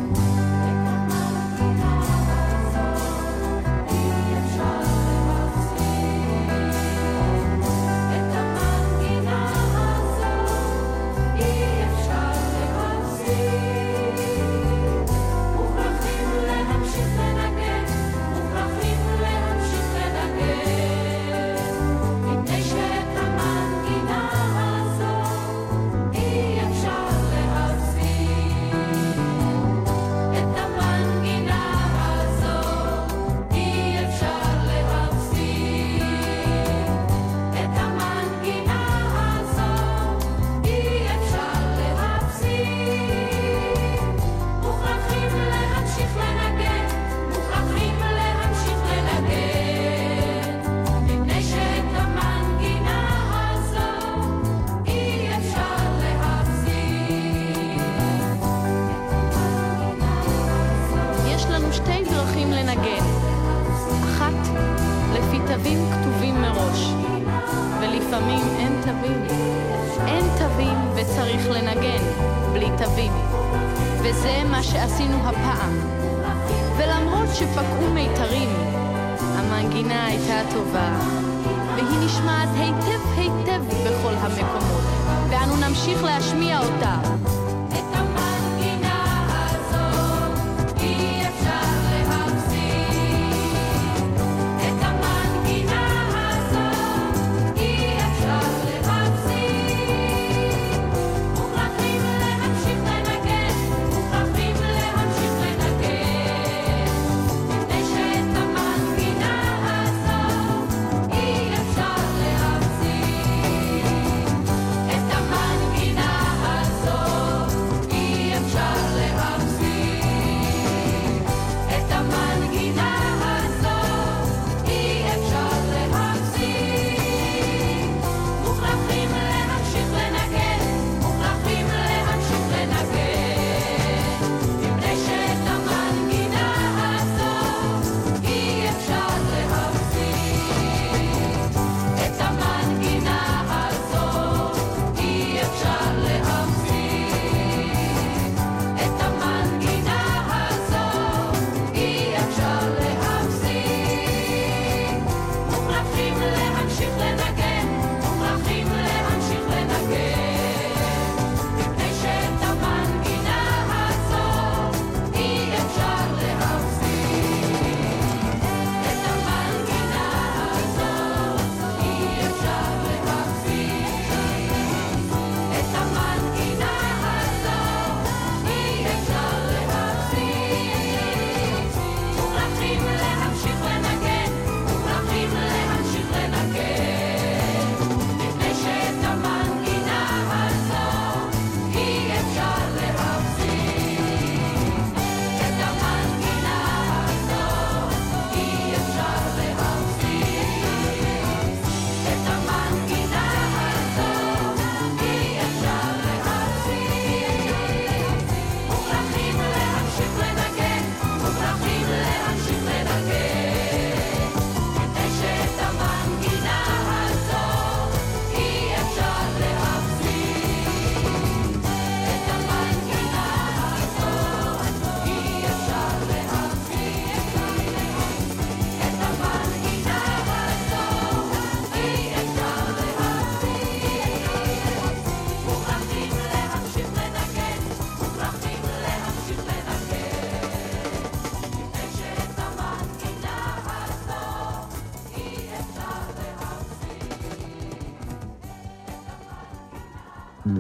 [250.46, 250.54] לכל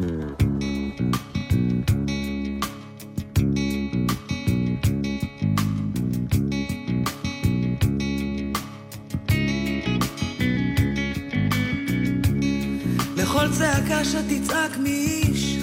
[13.51, 15.57] צעקה שתצעק מאיש,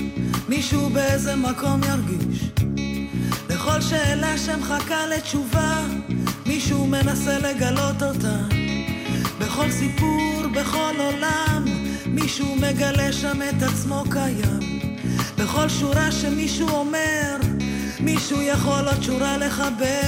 [0.49, 2.51] מישהו באיזה מקום ירגיש.
[3.51, 5.81] לכל שאלה שמחכה לתשובה,
[6.47, 8.39] מישהו מנסה לגלות אותה.
[9.39, 11.72] בכל סיפור, בכל עולם,
[12.23, 14.81] מישהו מגלה שם את עצמו קיים.
[15.39, 17.37] בכל שורה שמישהו אומר,
[18.01, 20.03] מישהו יכול עוד שורה לחבר.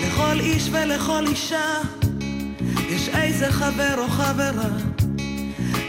[0.00, 1.78] לכל איש ולכל אישה
[2.88, 4.70] יש איזה חבר או חברה.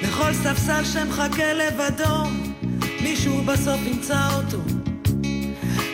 [0.04, 2.43] לכל ספסל שמחכה לבדו,
[3.04, 4.58] מישהו בסוף ימצא אותו.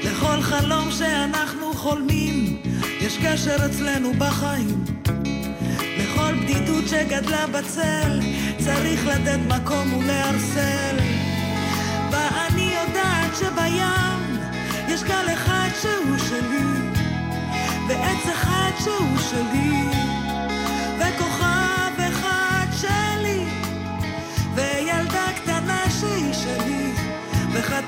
[0.04, 2.62] לכל חלום שאנחנו חולמים,
[3.02, 4.84] יש קשר אצלנו בחיים.
[5.98, 8.20] לכל בדידות שגדלה בצל,
[8.58, 10.98] צריך לתת מקום ולערסל.
[12.12, 14.38] ואני יודעת שבים
[14.88, 16.90] יש גל אחד שהוא שלי.
[17.88, 19.99] ועץ אחד שהוא שלי,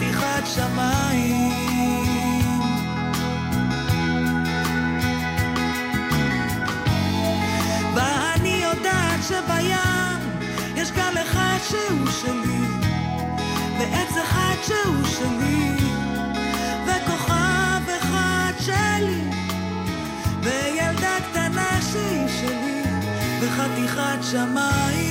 [0.02, 1.52] וחתיכת שמיים.
[7.96, 10.32] ואני יודעת שבים
[10.76, 12.66] יש גל אחד שהוא שלי,
[13.80, 15.76] ועץ אחד שהוא שלי,
[16.86, 19.22] וכוכב אחד שלי.
[20.42, 22.84] וילדה קטנה שהיא שלי,
[23.42, 25.11] וחתיכת שמיים.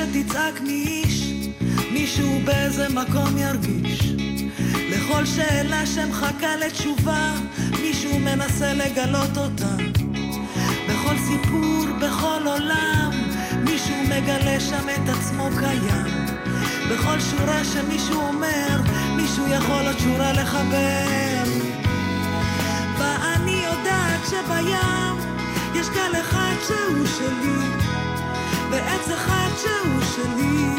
[0.00, 1.32] שתצעק מאיש,
[1.92, 4.12] מישהו באיזה מקום ירגיש.
[4.90, 7.32] לכל שאלה שמחכה לתשובה,
[7.82, 9.76] מישהו מנסה לגלות אותה.
[10.88, 13.10] בכל סיפור, בכל עולם,
[13.64, 16.26] מישהו מגלה שם את עצמו קיים.
[16.90, 18.80] בכל שורה שמישהו אומר,
[19.16, 21.44] מישהו יכול עוד שורה לחבר.
[22.98, 25.30] ואני יודעת שבים
[25.74, 27.89] יש גל אחד שהוא שלי,
[28.70, 30.74] ועץ אחד שהוא שלי,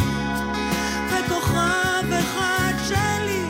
[1.10, 3.46] וכוכב אחד שלי.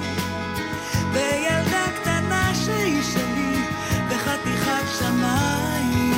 [1.13, 3.65] וילדה קטנה שהיא שלי,
[4.09, 6.11] וחתיכת שמיים.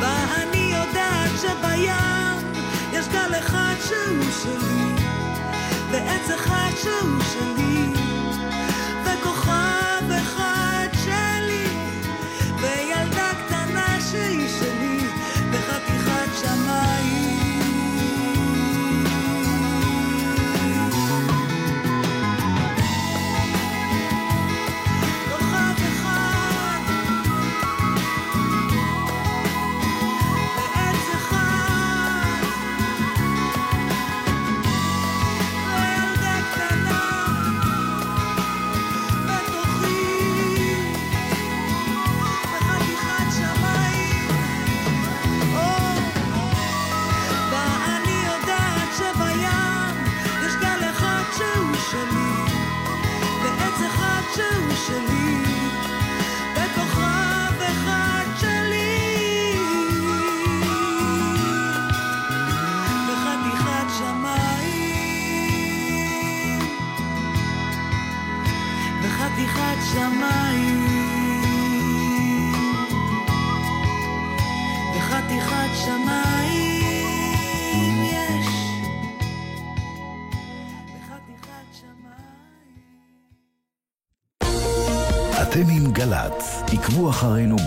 [0.00, 2.48] ואני יודעת שבים
[2.92, 5.06] יש גל אחד שהוא שלי,
[5.90, 7.53] ועץ אחד שהוא שלי,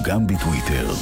[0.08, 0.93] גם בטוויטר.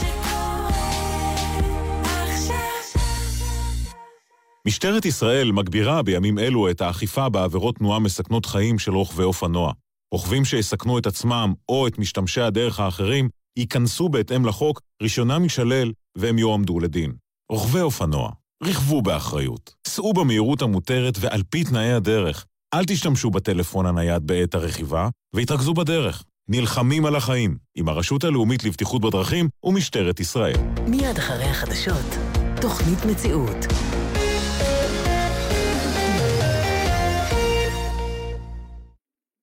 [4.68, 9.74] משטרת ישראל מגבירה בימים אלו את האכיפה בעבירות תנועה מסכנות חיים של רוכבי אופנוע.
[10.14, 16.40] רוכבים שיסכנו את עצמם או את משתמשי הדרך האחרים ייכנסו בהתאם לחוק, רישיונם יישלל והם
[16.40, 17.14] יועמדו לדין.
[17.52, 18.32] רוכבי אופנוע,
[18.64, 22.46] רכבו באחריות, סעו במהירות המותרת ועל פי תנאי הדרך.
[22.74, 26.24] אל תשתמשו בטלפון הנייד בעת הרכיבה והתרכזו בדרך.
[26.48, 30.56] נלחמים על החיים, עם הרשות הלאומית לבטיחות בדרכים ומשטרת ישראל.
[30.88, 32.18] מיד אחרי החדשות,
[32.62, 33.66] תוכנית מציאות.